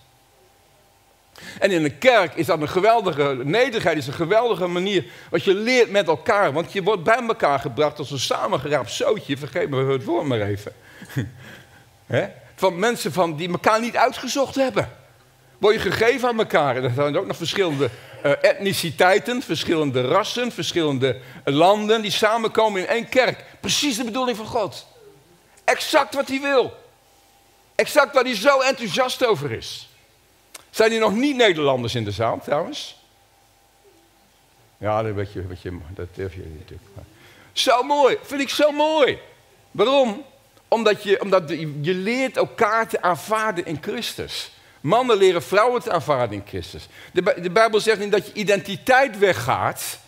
En 1.59 1.71
in 1.71 1.85
een 1.85 1.99
kerk 1.99 2.35
is 2.35 2.47
dat 2.47 2.61
een 2.61 2.69
geweldige, 2.69 3.41
nederigheid 3.45 3.97
is 3.97 4.07
een 4.07 4.13
geweldige 4.13 4.67
manier. 4.67 5.05
Wat 5.31 5.45
je 5.45 5.55
leert 5.55 5.91
met 5.91 6.07
elkaar. 6.09 6.53
Want 6.53 6.73
je 6.73 6.83
wordt 6.83 7.03
bij 7.03 7.27
elkaar 7.29 7.59
gebracht 7.59 7.99
als 7.99 8.11
een 8.11 8.19
samengeraapt 8.19 8.91
zootje. 8.91 9.37
Vergeet 9.37 9.71
me 9.71 9.93
het 9.93 10.05
woord 10.05 10.27
maar 10.27 10.41
even. 10.41 10.73
Van 12.55 12.79
mensen 12.79 13.13
van, 13.13 13.37
die 13.37 13.51
elkaar 13.51 13.81
niet 13.81 13.97
uitgezocht 13.97 14.55
hebben. 14.55 15.02
Word 15.63 15.75
je 15.75 15.91
gegeven 15.91 16.29
aan 16.29 16.39
elkaar. 16.39 16.77
En 16.77 16.85
er 16.85 16.93
zijn 16.95 17.17
ook 17.17 17.27
nog 17.27 17.37
verschillende 17.37 17.91
uh, 18.25 18.33
etniciteiten, 18.41 19.43
verschillende 19.43 20.01
rassen, 20.01 20.53
verschillende 20.53 21.21
landen. 21.45 22.03
Die 22.03 22.11
samenkomen 22.11 22.81
in 22.81 22.87
één 22.87 23.09
kerk. 23.09 23.45
Precies 23.61 23.97
de 23.97 24.05
bedoeling 24.05 24.37
van 24.37 24.47
God. 24.47 24.87
Exact 25.65 26.15
wat 26.15 26.29
hij 26.29 26.41
wil. 26.41 26.73
Exact 27.75 28.15
waar 28.15 28.25
hij 28.25 28.37
zo 28.37 28.61
enthousiast 28.61 29.27
over 29.27 29.53
is. 29.53 29.89
Zijn 30.71 30.93
er 30.93 30.99
nog 30.99 31.15
niet 31.15 31.37
Nederlanders 31.37 31.95
in 31.95 32.05
de 32.05 32.11
zaal 32.11 32.41
trouwens? 32.45 32.97
Ja, 34.79 35.03
dat 35.03 35.15
weet 35.15 35.33
je 35.33 35.45
dat 35.95 36.15
durf 36.15 36.35
je 36.35 36.55
natuurlijk. 36.59 36.91
Zo 37.53 37.83
mooi, 37.83 38.17
vind 38.23 38.41
ik 38.41 38.49
zo 38.49 38.71
mooi. 38.71 39.19
Waarom? 39.71 40.25
Omdat 40.69 41.03
je, 41.03 41.21
omdat 41.21 41.49
je 41.81 41.95
leert 41.95 42.37
elkaar 42.37 42.89
te 42.89 43.03
aanvaarden 43.03 43.67
in 43.67 43.79
Christus. 43.81 44.51
Mannen 44.83 45.17
leren 45.17 45.43
vrouwen 45.43 45.83
te 45.83 45.91
aanvaarden 45.91 46.37
in 46.37 46.45
Christus. 46.47 46.89
De, 47.13 47.51
Bijbel 47.51 47.81
zegt 47.81 47.99
niet 47.99 48.13
dat 48.13 48.27
je 48.27 48.33
identiteit 48.33 49.19
weggaat. 49.19 49.99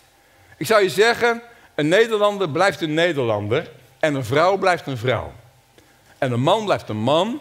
Ik 0.57 0.67
zou 0.67 0.83
je 0.83 0.91
zeggen, 0.91 1.43
een 1.75 1.89
Nederlander 1.89 2.51
blijft 2.51 2.81
een 2.81 2.95
Nederlander 2.95 3.71
en 3.99 4.15
een 4.15 4.25
vrouw 4.25 4.57
blijft 4.57 4.87
een 4.87 4.97
vrouw. 4.97 5.33
En 6.19 6.33
een 6.33 6.41
man 6.41 6.65
blijft 6.65 6.89
een 6.89 6.97
man, 6.97 7.41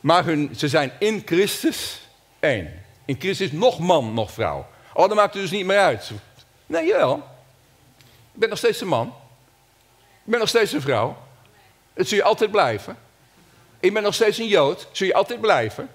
maar 0.00 0.24
hun, 0.24 0.50
ze 0.56 0.68
zijn 0.68 0.92
in 0.98 1.22
Christus 1.24 2.00
één. 2.40 2.82
In 3.04 3.16
Christus 3.18 3.52
nog 3.52 3.78
man, 3.78 4.14
nog 4.14 4.32
vrouw. 4.32 4.66
Oh, 4.92 5.08
dat 5.08 5.16
maakt 5.16 5.34
het 5.34 5.42
dus 5.42 5.50
niet 5.50 5.66
meer 5.66 5.78
uit. 5.78 6.10
Nee, 6.66 6.86
jawel. 6.86 7.16
Ik 8.32 8.40
ben 8.40 8.48
nog 8.48 8.58
steeds 8.58 8.80
een 8.80 8.88
man. 8.88 9.14
Ik 9.98 10.30
ben 10.30 10.38
nog 10.38 10.48
steeds 10.48 10.72
een 10.72 10.80
vrouw. 10.80 11.16
Dat 11.94 12.08
zul 12.08 12.16
je 12.16 12.24
altijd 12.24 12.50
blijven. 12.50 12.96
Ik 13.80 13.92
ben 13.92 14.02
nog 14.02 14.14
steeds 14.14 14.38
een 14.38 14.46
Jood. 14.46 14.88
Zul 14.92 15.06
je 15.06 15.14
altijd 15.14 15.40
blijven. 15.40 15.90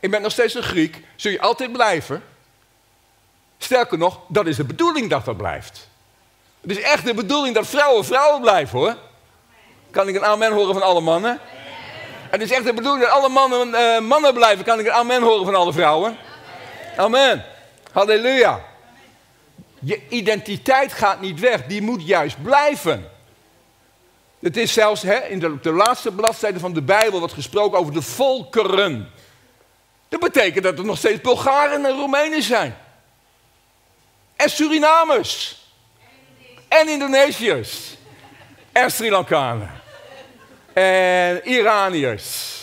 Ik 0.00 0.10
ben 0.10 0.22
nog 0.22 0.32
steeds 0.32 0.54
een 0.54 0.62
Griek. 0.62 1.02
Zul 1.16 1.30
je 1.30 1.40
altijd 1.40 1.72
blijven. 1.72 2.22
Sterker 3.58 3.98
nog, 3.98 4.20
dat 4.28 4.46
is 4.46 4.56
de 4.56 4.64
bedoeling 4.64 5.10
dat 5.10 5.24
dat 5.24 5.36
blijft. 5.36 5.88
Het 6.60 6.70
is 6.70 6.80
echt 6.80 7.04
de 7.04 7.14
bedoeling 7.14 7.54
dat 7.54 7.66
vrouwen 7.66 8.04
vrouwen 8.04 8.40
blijven 8.40 8.78
hoor. 8.78 8.96
Kan 9.90 10.08
ik 10.08 10.14
een 10.14 10.24
amen 10.24 10.52
horen 10.52 10.72
van 10.74 10.82
alle 10.82 11.00
mannen? 11.00 11.40
Het 12.30 12.42
is 12.42 12.50
echt 12.50 12.64
de 12.64 12.74
bedoeling 12.74 13.04
dat 13.04 13.12
alle 13.12 13.28
mannen 13.28 13.68
uh, 13.68 14.00
mannen 14.00 14.34
blijven. 14.34 14.64
Kan 14.64 14.78
ik 14.78 14.86
een 14.86 14.92
amen 14.92 15.22
horen 15.22 15.44
van 15.44 15.54
alle 15.54 15.72
vrouwen? 15.72 16.16
Amen. 16.96 17.44
Halleluja. 17.92 18.64
Je 19.78 20.08
identiteit 20.08 20.92
gaat 20.92 21.20
niet 21.20 21.40
weg, 21.40 21.66
die 21.66 21.82
moet 21.82 22.06
juist 22.06 22.42
blijven. 22.42 23.10
Het 24.40 24.56
is 24.56 24.72
zelfs 24.72 25.02
hè, 25.02 25.16
in 25.16 25.38
de, 25.38 25.60
de 25.60 25.72
laatste 25.72 26.12
bladzijde 26.12 26.58
van 26.58 26.72
de 26.72 26.82
Bijbel 26.82 27.18
wordt 27.18 27.34
gesproken 27.34 27.78
over 27.78 27.92
de 27.92 28.02
volkeren. 28.02 29.10
Dat 30.10 30.20
betekent 30.20 30.64
dat 30.64 30.78
er 30.78 30.84
nog 30.84 30.98
steeds 30.98 31.20
Bulgaren 31.20 31.84
en 31.84 31.92
Roemenen 31.92 32.42
zijn. 32.42 32.76
En 34.36 34.50
Surinamers. 34.50 35.64
En 36.68 36.88
Indonesiërs. 36.88 37.96
En 38.72 38.90
Sri 38.90 39.10
Lankanen 39.10 39.80
en 40.72 41.48
Iraniërs. 41.48 42.58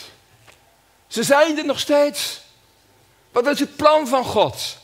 Ze 1.08 1.24
zijn 1.24 1.58
er 1.58 1.66
nog 1.66 1.80
steeds. 1.80 2.42
Wat 3.32 3.48
is 3.48 3.60
het 3.60 3.76
plan 3.76 4.08
van 4.08 4.24
God? 4.24 4.78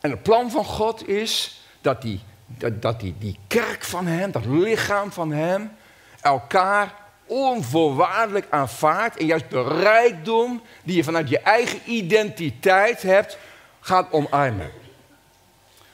En 0.00 0.10
het 0.10 0.22
plan 0.22 0.50
van 0.50 0.64
God 0.64 1.08
is 1.08 1.60
dat 1.80 2.02
die, 2.02 2.20
dat, 2.80 3.00
die, 3.00 3.14
die 3.18 3.38
kerk 3.46 3.84
van 3.84 4.06
Hem, 4.06 4.30
dat 4.30 4.44
lichaam 4.44 5.12
van 5.12 5.32
Hem, 5.32 5.76
elkaar 6.20 6.94
onvoorwaardelijk 7.28 8.46
aanvaardt 8.50 9.16
en 9.16 9.26
juist 9.26 9.50
de 9.50 9.62
rijkdom 9.62 10.62
die 10.82 10.96
je 10.96 11.04
vanuit 11.04 11.28
je 11.28 11.38
eigen 11.38 11.80
identiteit 11.84 13.02
hebt, 13.02 13.38
gaat 13.80 14.12
omarmen. 14.12 14.70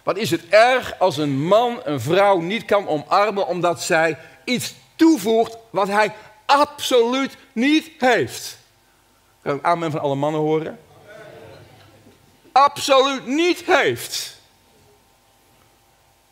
Wat 0.02 0.16
is 0.16 0.30
het 0.30 0.48
erg 0.48 0.98
als 0.98 1.16
een 1.16 1.42
man 1.46 1.80
een 1.84 2.00
vrouw 2.00 2.40
niet 2.40 2.64
kan 2.64 2.88
omarmen 2.88 3.46
omdat 3.46 3.82
zij 3.82 4.18
iets 4.44 4.74
toevoegt 4.96 5.56
wat 5.70 5.88
hij 5.88 6.14
absoluut 6.46 7.36
niet 7.52 7.90
heeft? 7.98 8.58
Kan 9.42 9.56
ik 9.56 9.62
amen 9.64 9.90
van 9.90 10.00
alle 10.00 10.14
mannen 10.14 10.40
horen? 10.40 10.78
Absoluut 12.52 13.26
niet 13.26 13.64
heeft. 13.66 14.33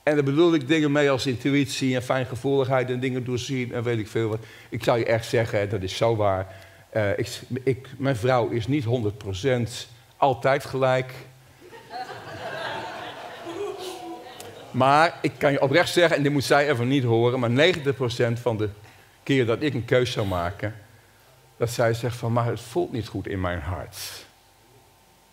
En 0.02 0.14
daar 0.14 0.24
bedoel 0.24 0.54
ik 0.54 0.68
dingen 0.68 0.92
mee 0.92 1.10
als 1.10 1.26
intuïtie 1.26 1.94
en 1.94 2.02
fijngevoeligheid 2.02 2.90
en 2.90 3.00
dingen 3.00 3.24
doorzien 3.24 3.72
en 3.72 3.82
weet 3.82 3.98
ik 3.98 4.08
veel 4.08 4.28
wat. 4.28 4.38
Ik 4.68 4.84
zou 4.84 4.98
je 4.98 5.04
echt 5.04 5.26
zeggen, 5.26 5.68
dat 5.68 5.82
is 5.82 5.96
zo 5.96 6.16
waar. 6.16 6.54
Uh, 6.96 7.18
ik, 7.18 7.40
ik, 7.62 7.88
mijn 7.98 8.16
vrouw 8.16 8.48
is 8.48 8.66
niet 8.66 8.84
100% 8.84 8.88
altijd 10.16 10.64
gelijk. 10.64 11.14
Maar 14.70 15.18
ik 15.22 15.32
kan 15.38 15.52
je 15.52 15.62
oprecht 15.62 15.92
zeggen, 15.92 16.16
en 16.16 16.22
dit 16.22 16.32
moet 16.32 16.44
zij 16.44 16.70
even 16.70 16.88
niet 16.88 17.04
horen, 17.04 17.40
maar 17.40 17.74
90% 17.74 18.32
van 18.32 18.56
de 18.56 18.68
keer 19.22 19.46
dat 19.46 19.62
ik 19.62 19.74
een 19.74 19.84
keus 19.84 20.12
zou 20.12 20.26
maken, 20.26 20.74
dat 21.56 21.70
zij 21.70 21.94
zegt 21.94 22.16
van, 22.16 22.32
maar 22.32 22.46
het 22.46 22.60
voelt 22.60 22.92
niet 22.92 23.08
goed 23.08 23.26
in 23.26 23.40
mijn 23.40 23.60
hart. 23.60 24.26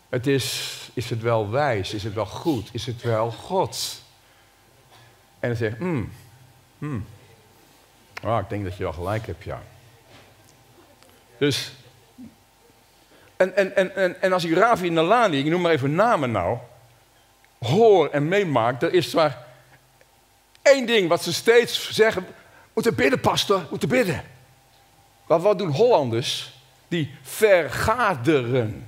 Het 0.09 0.27
is, 0.27 0.73
is 0.93 1.09
het 1.09 1.21
wel 1.21 1.49
wijs? 1.49 1.93
Is 1.93 2.03
het 2.03 2.13
wel 2.13 2.25
goed? 2.25 2.69
Is 2.71 2.85
het 2.85 3.01
wel 3.01 3.31
God? 3.31 3.98
En 5.39 5.49
dan 5.49 5.57
zegt, 5.57 5.77
hmm, 5.77 6.11
hmm. 6.77 7.05
Oh, 8.23 8.37
ik 8.41 8.49
denk 8.49 8.63
dat 8.63 8.77
je 8.77 8.83
wel 8.83 8.93
gelijk 8.93 9.25
hebt, 9.25 9.43
ja. 9.43 9.61
Dus, 11.37 11.71
en, 13.37 13.55
en, 13.55 13.75
en, 13.75 13.95
en, 13.95 14.21
en 14.21 14.33
als 14.33 14.43
ik 14.43 14.57
Ravi 14.57 14.89
Nalani, 14.89 15.39
ik 15.39 15.45
noem 15.45 15.61
maar 15.61 15.71
even 15.71 15.95
namen 15.95 16.31
nou, 16.31 16.57
hoor 17.59 18.09
en 18.09 18.27
meemaak, 18.27 18.81
er 18.81 18.93
is 18.93 19.13
maar 19.13 19.45
één 20.61 20.85
ding 20.85 21.09
wat 21.09 21.23
ze 21.23 21.33
steeds 21.33 21.91
zeggen. 21.91 22.25
Moeten 22.73 22.95
bidden, 22.95 23.19
pastor, 23.19 23.67
moeten 23.69 23.89
bidden. 23.89 24.23
Maar 25.27 25.39
wat 25.39 25.57
doen 25.57 25.71
Hollanders? 25.71 26.57
Die 26.87 27.15
vergaderen. 27.21 28.87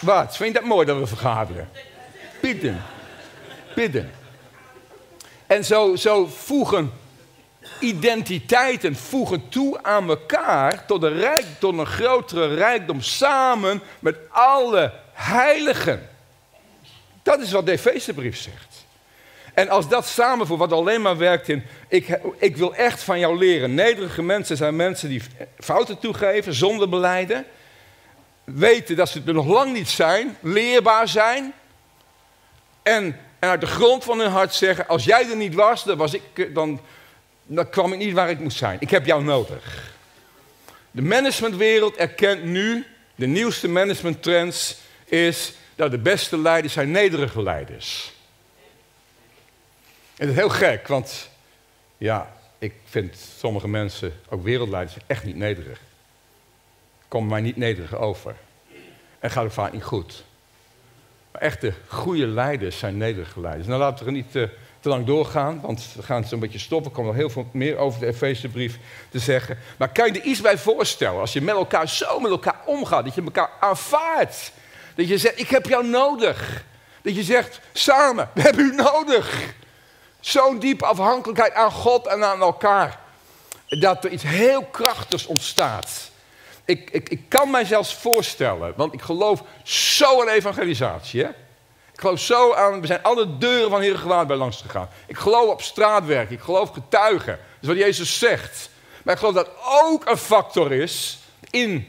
Wat? 0.00 0.36
Vind 0.36 0.54
je 0.54 0.60
dat 0.60 0.68
mooi 0.68 0.86
dat 0.86 0.98
we 0.98 1.06
vergaderen? 1.06 1.68
Bidden. 2.40 2.82
Bidden. 3.74 4.10
En 5.46 5.64
zo, 5.64 5.96
zo 5.96 6.26
voegen 6.26 6.92
identiteiten 7.80 8.96
voegen 8.96 9.48
toe 9.48 9.82
aan 9.82 10.08
elkaar 10.08 10.86
tot 10.86 11.02
een, 11.02 11.18
rijk, 11.18 11.44
tot 11.58 11.78
een 11.78 11.86
grotere 11.86 12.54
rijkdom 12.54 13.00
samen 13.00 13.82
met 13.98 14.16
alle 14.28 14.92
heiligen. 15.12 16.08
Dat 17.22 17.40
is 17.40 17.52
wat 17.52 17.66
de 17.66 17.72
Efezebrief 17.72 18.36
zegt. 18.36 18.86
En 19.54 19.68
als 19.68 19.88
dat 19.88 20.06
samenvoert, 20.06 20.58
wat 20.58 20.72
alleen 20.72 21.02
maar 21.02 21.16
werkt 21.16 21.48
in, 21.48 21.62
ik, 21.88 22.18
ik 22.38 22.56
wil 22.56 22.74
echt 22.74 23.02
van 23.02 23.18
jou 23.18 23.38
leren. 23.38 23.74
Nederige 23.74 24.22
mensen 24.22 24.56
zijn 24.56 24.76
mensen 24.76 25.08
die 25.08 25.22
fouten 25.58 25.98
toegeven, 25.98 26.54
zonder 26.54 26.88
beleiden. 26.88 27.44
Weten 28.44 28.96
dat 28.96 29.08
ze 29.08 29.22
er 29.26 29.34
nog 29.34 29.46
lang 29.46 29.72
niet 29.72 29.88
zijn, 29.88 30.36
leerbaar 30.40 31.08
zijn. 31.08 31.52
En, 32.82 33.18
en 33.42 33.48
uit 33.48 33.60
de 33.60 33.66
grond 33.66 34.04
van 34.04 34.18
hun 34.18 34.30
hart 34.30 34.54
zeggen, 34.54 34.88
als 34.88 35.04
jij 35.04 35.30
er 35.30 35.36
niet 35.36 35.54
was, 35.54 35.84
ik, 36.14 36.54
dan, 36.54 36.80
dan 37.46 37.70
kwam 37.70 37.92
ik 37.92 37.98
niet 37.98 38.12
waar 38.12 38.30
ik 38.30 38.38
moest 38.38 38.56
zijn. 38.56 38.76
Ik 38.80 38.90
heb 38.90 39.06
jou 39.06 39.24
nodig. 39.24 39.92
De 40.90 41.02
managementwereld 41.02 41.96
erkent 41.96 42.44
nu 42.44 42.86
de 43.14 43.26
nieuwste 43.26 43.68
managementtrends 43.68 44.76
is 45.04 45.52
dat 45.74 45.90
de 45.90 45.98
beste 45.98 46.38
leiders 46.38 46.72
zijn 46.72 46.90
nederige 46.90 47.42
leiders. 47.42 48.12
En 50.16 50.26
dat 50.26 50.28
is 50.28 50.36
heel 50.36 50.48
gek, 50.48 50.88
want 50.88 51.28
ja, 51.98 52.36
ik 52.58 52.74
vind 52.84 53.16
sommige 53.38 53.68
mensen, 53.68 54.20
ook 54.28 54.42
wereldleiders, 54.42 54.96
echt 55.06 55.24
niet 55.24 55.36
nederig. 55.36 55.80
Komen 57.08 57.28
mij 57.28 57.40
niet 57.40 57.56
nederig 57.56 57.96
over. 57.96 58.34
En 59.18 59.30
gaat 59.30 59.44
ook 59.44 59.52
vaak 59.52 59.72
niet 59.72 59.84
goed. 59.84 60.24
Maar 61.32 61.42
echte 61.42 61.72
goede 61.86 62.26
leiders 62.26 62.78
zijn 62.78 62.96
nederige 62.96 63.40
leiders. 63.40 63.66
Nou, 63.66 63.80
laten 63.80 64.04
we 64.04 64.10
er 64.10 64.16
niet 64.16 64.32
te, 64.32 64.48
te 64.80 64.88
lang 64.88 65.06
doorgaan, 65.06 65.60
want 65.60 65.88
we 65.96 66.02
gaan 66.02 66.24
zo'n 66.24 66.40
beetje 66.40 66.58
stoppen. 66.58 66.90
Ik 66.90 66.96
kom 66.96 67.06
nog 67.06 67.14
heel 67.14 67.30
veel 67.30 67.46
meer 67.52 67.76
over 67.76 68.00
de 68.00 68.06
Efezebrief 68.06 68.78
te 69.10 69.18
zeggen. 69.18 69.58
Maar 69.76 69.92
kan 69.92 70.12
je 70.12 70.20
er 70.20 70.26
iets 70.26 70.40
bij 70.40 70.58
voorstellen 70.58 71.20
als 71.20 71.32
je 71.32 71.40
met 71.40 71.54
elkaar 71.54 71.88
zo 71.88 72.20
met 72.20 72.30
elkaar 72.30 72.60
omgaat, 72.66 73.04
dat 73.04 73.14
je 73.14 73.22
elkaar 73.22 73.50
aanvaardt? 73.60 74.52
Dat 74.94 75.08
je 75.08 75.18
zegt, 75.18 75.40
ik 75.40 75.48
heb 75.48 75.66
jou 75.66 75.86
nodig. 75.86 76.64
Dat 77.02 77.16
je 77.16 77.22
zegt, 77.22 77.60
samen, 77.72 78.28
we 78.34 78.40
hebben 78.40 78.64
u 78.64 78.74
nodig. 78.74 79.54
Zo'n 80.20 80.58
diepe 80.58 80.86
afhankelijkheid 80.86 81.52
aan 81.52 81.70
God 81.70 82.06
en 82.06 82.24
aan 82.24 82.40
elkaar. 82.40 82.98
Dat 83.66 84.04
er 84.04 84.10
iets 84.10 84.22
heel 84.22 84.64
krachtigs 84.64 85.26
ontstaat. 85.26 86.10
Ik, 86.72 86.90
ik, 86.90 87.08
ik 87.08 87.20
kan 87.28 87.50
mij 87.50 87.64
zelfs 87.64 87.94
voorstellen, 87.94 88.72
want 88.76 88.92
ik 88.92 89.02
geloof 89.02 89.42
zo 89.62 90.20
aan 90.20 90.28
evangelisatie. 90.28 91.22
Hè? 91.22 91.28
Ik 91.92 92.00
geloof 92.00 92.20
zo 92.20 92.52
aan, 92.54 92.80
we 92.80 92.86
zijn 92.86 93.02
alle 93.02 93.38
deuren 93.38 93.70
van 93.70 93.80
Heer 93.80 93.98
Gewaad 93.98 94.26
bij 94.26 94.36
langs 94.36 94.60
gegaan. 94.60 94.88
Ik 95.06 95.16
geloof 95.16 95.50
op 95.50 95.62
straatwerk, 95.62 96.30
ik 96.30 96.40
geloof 96.40 96.70
getuigen. 96.70 97.32
Dat 97.32 97.60
is 97.60 97.68
wat 97.68 97.76
Jezus 97.76 98.18
zegt. 98.18 98.70
Maar 99.02 99.14
ik 99.14 99.20
geloof 99.20 99.34
dat 99.34 99.50
ook 99.82 100.06
een 100.06 100.16
factor 100.16 100.72
is 100.72 101.18
in 101.50 101.88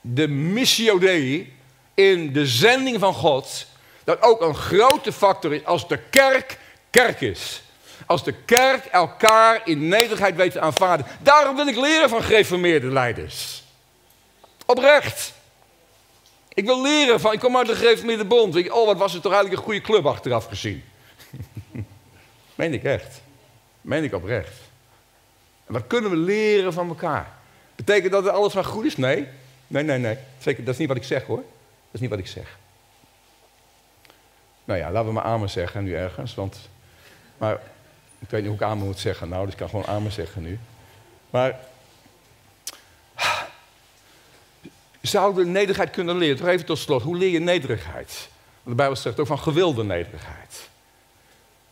de 0.00 0.28
missio 0.28 0.98
Dei, 0.98 1.54
in 1.94 2.32
de 2.32 2.46
zending 2.46 2.98
van 2.98 3.14
God, 3.14 3.66
dat 4.04 4.22
ook 4.22 4.40
een 4.40 4.54
grote 4.54 5.12
factor 5.12 5.54
is 5.54 5.64
als 5.64 5.88
de 5.88 5.98
kerk 6.10 6.58
kerk 6.90 7.20
is. 7.20 7.62
Als 8.06 8.24
de 8.24 8.32
kerk 8.32 8.84
elkaar 8.84 9.60
in 9.64 9.88
nederigheid 9.88 10.36
weet 10.36 10.52
te 10.52 10.60
aanvaarden. 10.60 11.06
Daarom 11.20 11.56
wil 11.56 11.66
ik 11.66 11.76
leren 11.76 12.08
van 12.08 12.22
gereformeerde 12.22 12.86
leiders. 12.86 13.62
Oprecht. 14.66 15.32
Ik 16.54 16.64
wil 16.64 16.82
leren 16.82 17.20
van, 17.20 17.32
ik 17.32 17.40
kom 17.40 17.56
uit 17.56 17.66
de 17.66 17.76
gereformeerde 17.76 18.24
bond. 18.24 18.70
Oh, 18.70 18.86
wat 18.86 18.96
was 18.96 19.12
het 19.12 19.22
toch 19.22 19.32
eigenlijk 19.32 19.60
een 19.60 19.68
goede 19.68 19.86
club 19.86 20.06
achteraf 20.06 20.46
gezien. 20.46 20.84
Meen 22.54 22.72
ik 22.72 22.84
echt. 22.84 23.20
Meen 23.80 24.04
ik 24.04 24.14
oprecht. 24.14 24.54
Wat 25.66 25.86
kunnen 25.86 26.10
we 26.10 26.16
leren 26.16 26.72
van 26.72 26.88
elkaar? 26.88 27.32
Betekent 27.76 28.12
dat 28.12 28.28
alles 28.28 28.54
wat 28.54 28.66
goed 28.66 28.84
is? 28.84 28.96
Nee. 28.96 29.28
Nee, 29.66 29.82
nee, 29.82 29.98
nee. 29.98 30.18
Zeker, 30.38 30.64
dat 30.64 30.72
is 30.74 30.80
niet 30.80 30.88
wat 30.88 30.96
ik 30.96 31.04
zeg 31.04 31.24
hoor. 31.24 31.36
Dat 31.36 31.92
is 31.92 32.00
niet 32.00 32.10
wat 32.10 32.18
ik 32.18 32.26
zeg. 32.26 32.58
Nou 34.64 34.80
ja, 34.80 34.90
laten 34.90 35.08
we 35.08 35.14
maar 35.14 35.24
amen 35.24 35.50
zeggen 35.50 35.84
nu 35.84 35.94
ergens. 35.94 36.34
Want, 36.34 36.68
maar 37.38 37.60
ik 38.26 38.32
weet 38.32 38.40
niet 38.40 38.50
hoe 38.50 38.60
ik 38.60 38.72
amen 38.72 38.86
moet 38.86 38.98
zeggen. 38.98 39.28
Nou, 39.28 39.44
dus 39.44 39.52
ik 39.52 39.58
kan 39.58 39.68
gewoon 39.68 39.86
amen 39.86 40.12
zeggen 40.12 40.42
nu. 40.42 40.58
Maar 41.30 41.58
zouden 45.00 45.44
we 45.44 45.50
nederigheid 45.50 45.90
kunnen 45.90 46.16
leren? 46.16 46.36
Toch 46.36 46.46
even 46.46 46.66
tot 46.66 46.78
slot. 46.78 47.02
Hoe 47.02 47.16
leer 47.16 47.30
je 47.30 47.38
nederigheid? 47.38 48.28
De 48.62 48.74
Bijbel 48.74 48.96
zegt 48.96 49.20
ook 49.20 49.26
van 49.26 49.38
gewilde 49.38 49.84
nederigheid. 49.84 50.68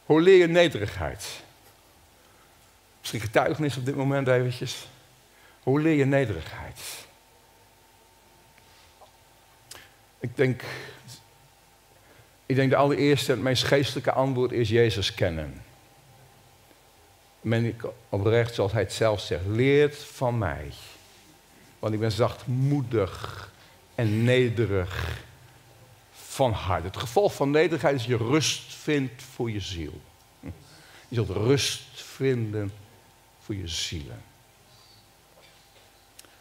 Hoe 0.04 0.20
leer 0.20 0.38
je 0.38 0.46
nederigheid? 0.46 1.26
Misschien 3.00 3.20
getuigenis 3.20 3.76
op 3.76 3.84
dit 3.84 3.96
moment 3.96 4.28
eventjes. 4.28 4.88
Hoe 5.62 5.80
leer 5.80 5.96
je 5.96 6.04
nederigheid? 6.04 6.80
Ik 10.20 10.36
denk, 10.36 10.62
ik 12.46 12.56
denk 12.56 12.70
de 12.70 12.76
allereerste 12.76 13.30
en 13.30 13.38
het 13.38 13.46
meest 13.46 13.64
geestelijke 13.64 14.12
antwoord 14.12 14.52
is 14.52 14.68
Jezus 14.68 15.14
kennen. 15.14 15.62
Men 17.44 17.64
ik 17.64 17.82
oprecht, 18.08 18.54
zoals 18.54 18.72
hij 18.72 18.82
het 18.82 18.92
zelf 18.92 19.20
zegt, 19.20 19.46
leert 19.46 19.96
van 19.96 20.38
mij. 20.38 20.72
Want 21.78 21.94
ik 21.94 22.00
ben 22.00 22.12
zachtmoedig 22.12 23.50
en 23.94 24.24
nederig 24.24 25.22
van 26.12 26.52
hart. 26.52 26.84
Het 26.84 26.96
gevolg 26.96 27.34
van 27.34 27.50
nederigheid 27.50 27.94
is 27.94 28.04
je 28.04 28.16
rust 28.16 28.74
vindt 28.74 29.22
voor 29.22 29.50
je 29.50 29.60
ziel. 29.60 30.00
Je 31.08 31.14
zult 31.14 31.28
rust 31.28 31.82
vinden 31.94 32.72
voor 33.40 33.54
je 33.54 33.68
zielen. 33.68 34.22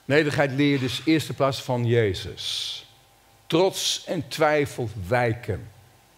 Nederigheid 0.06 0.51
leer 0.51 0.72
je 0.72 0.80
dus 0.80 1.01
eerste 1.06 1.34
plaats 1.34 1.62
van 1.62 1.86
Jezus. 1.86 2.86
Trots 3.47 4.04
en 4.06 4.28
twijfel 4.28 4.89
wijken, 5.08 5.72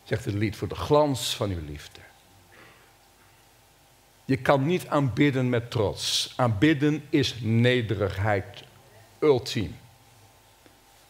zegt 0.04 0.26
het 0.26 0.34
lied, 0.34 0.56
voor 0.56 0.68
de 0.68 0.76
glans 0.76 1.36
van 1.36 1.50
uw 1.50 1.66
liefde. 1.66 2.05
Je 4.26 4.38
kan 4.38 4.66
niet 4.66 4.88
aanbidden 4.88 5.50
met 5.50 5.72
trots. 5.72 6.34
Aanbidden 6.36 7.06
is 7.10 7.36
nederigheid 7.42 8.64
ultiem. 9.20 9.78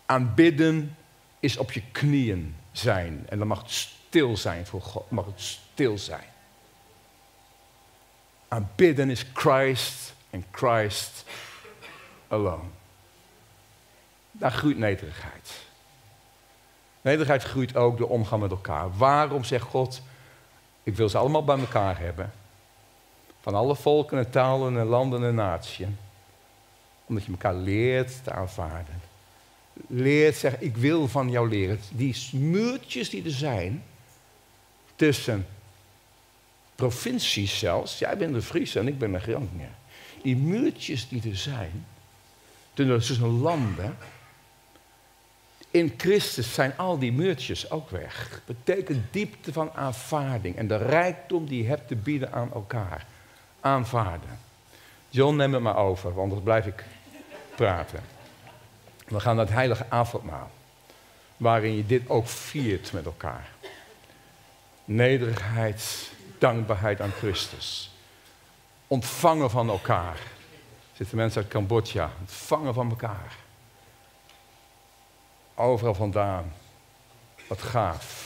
Aanbidden 0.05 0.97
is 1.39 1.57
op 1.57 1.71
je 1.71 1.81
knieën 1.91 2.55
zijn. 2.71 3.25
En 3.29 3.37
dan 3.37 3.47
mag 3.47 3.61
het 3.61 3.71
stil 3.71 4.37
zijn 4.37 4.65
voor 4.65 4.81
God. 4.81 5.11
Mag 5.11 5.25
het 5.25 5.41
stil 5.41 5.97
zijn. 5.97 6.27
Aanbidden 8.47 9.09
is 9.09 9.25
Christ 9.33 10.13
en 10.29 10.45
Christ 10.51 11.25
alone. 12.27 12.69
Daar 14.31 14.51
groeit 14.51 14.77
nederigheid. 14.77 15.63
Nederigheid 17.01 17.43
groeit 17.43 17.75
ook 17.75 17.97
door 17.97 18.09
omgaan 18.09 18.39
met 18.39 18.51
elkaar. 18.51 18.97
Waarom 18.97 19.43
zegt 19.43 19.63
God, 19.63 20.01
ik 20.83 20.95
wil 20.95 21.09
ze 21.09 21.17
allemaal 21.17 21.43
bij 21.43 21.59
elkaar 21.59 21.99
hebben? 21.99 22.33
Van 23.45 23.55
alle 23.55 23.75
volken 23.75 24.17
en 24.17 24.29
talen 24.29 24.77
en 24.77 24.85
landen 24.85 25.23
en 25.23 25.35
naties. 25.35 25.87
Omdat 27.05 27.25
je 27.25 27.31
elkaar 27.31 27.55
leert 27.55 28.23
te 28.23 28.31
aanvaarden. 28.31 29.01
Leert 29.87 30.35
zeggen, 30.35 30.65
ik 30.65 30.77
wil 30.77 31.07
van 31.07 31.29
jou 31.29 31.49
leren. 31.49 31.79
Die 31.91 32.15
muurtjes 32.31 33.09
die 33.09 33.23
er 33.23 33.31
zijn 33.31 33.83
tussen 34.95 35.47
provincies 36.75 37.59
zelfs. 37.59 37.99
Jij 37.99 38.17
bent 38.17 38.35
een 38.35 38.41
Fries 38.41 38.75
en 38.75 38.87
ik 38.87 38.97
ben 38.97 39.13
een 39.13 39.21
Groninger. 39.21 39.71
Die 40.21 40.35
muurtjes 40.35 41.07
die 41.07 41.29
er 41.29 41.37
zijn 41.37 41.85
tussen 42.73 43.41
landen 43.41 43.97
in 45.71 45.93
Christus 45.97 46.53
zijn 46.53 46.77
al 46.77 46.99
die 46.99 47.13
muurtjes 47.13 47.71
ook 47.71 47.89
weg. 47.89 48.41
Betekent 48.45 49.13
diepte 49.13 49.53
van 49.53 49.71
aanvaarding 49.71 50.55
en 50.55 50.67
de 50.67 50.77
rijkdom 50.77 51.45
die 51.47 51.61
je 51.61 51.67
hebt 51.67 51.87
te 51.87 51.95
bieden 51.95 52.33
aan 52.33 52.53
elkaar. 52.53 53.05
Aanvaarden. 53.65 54.39
John, 55.09 55.35
neem 55.35 55.53
het 55.53 55.61
maar 55.61 55.77
over, 55.77 56.13
want 56.13 56.19
anders 56.19 56.43
blijf 56.43 56.65
ik 56.65 56.83
praten. 57.55 58.03
We 59.07 59.19
gaan 59.19 59.35
naar 59.35 59.45
het 59.45 59.53
heilige 59.53 59.85
avondmaal, 59.89 60.51
waarin 61.37 61.75
je 61.75 61.85
dit 61.85 62.09
ook 62.09 62.27
viert 62.27 62.91
met 62.91 63.05
elkaar. 63.05 63.49
Nederigheid, 64.85 66.11
dankbaarheid 66.37 67.01
aan 67.01 67.11
Christus. 67.11 67.91
Ontvangen 68.87 69.49
van 69.49 69.69
elkaar. 69.69 70.19
Zitten 70.93 71.17
mensen 71.17 71.41
uit 71.41 71.51
Cambodja, 71.51 72.11
ontvangen 72.19 72.73
van 72.73 72.89
elkaar. 72.89 73.35
Overal 75.55 75.93
vandaan. 75.93 76.53
Wat 77.47 77.61
gaaf. 77.61 78.24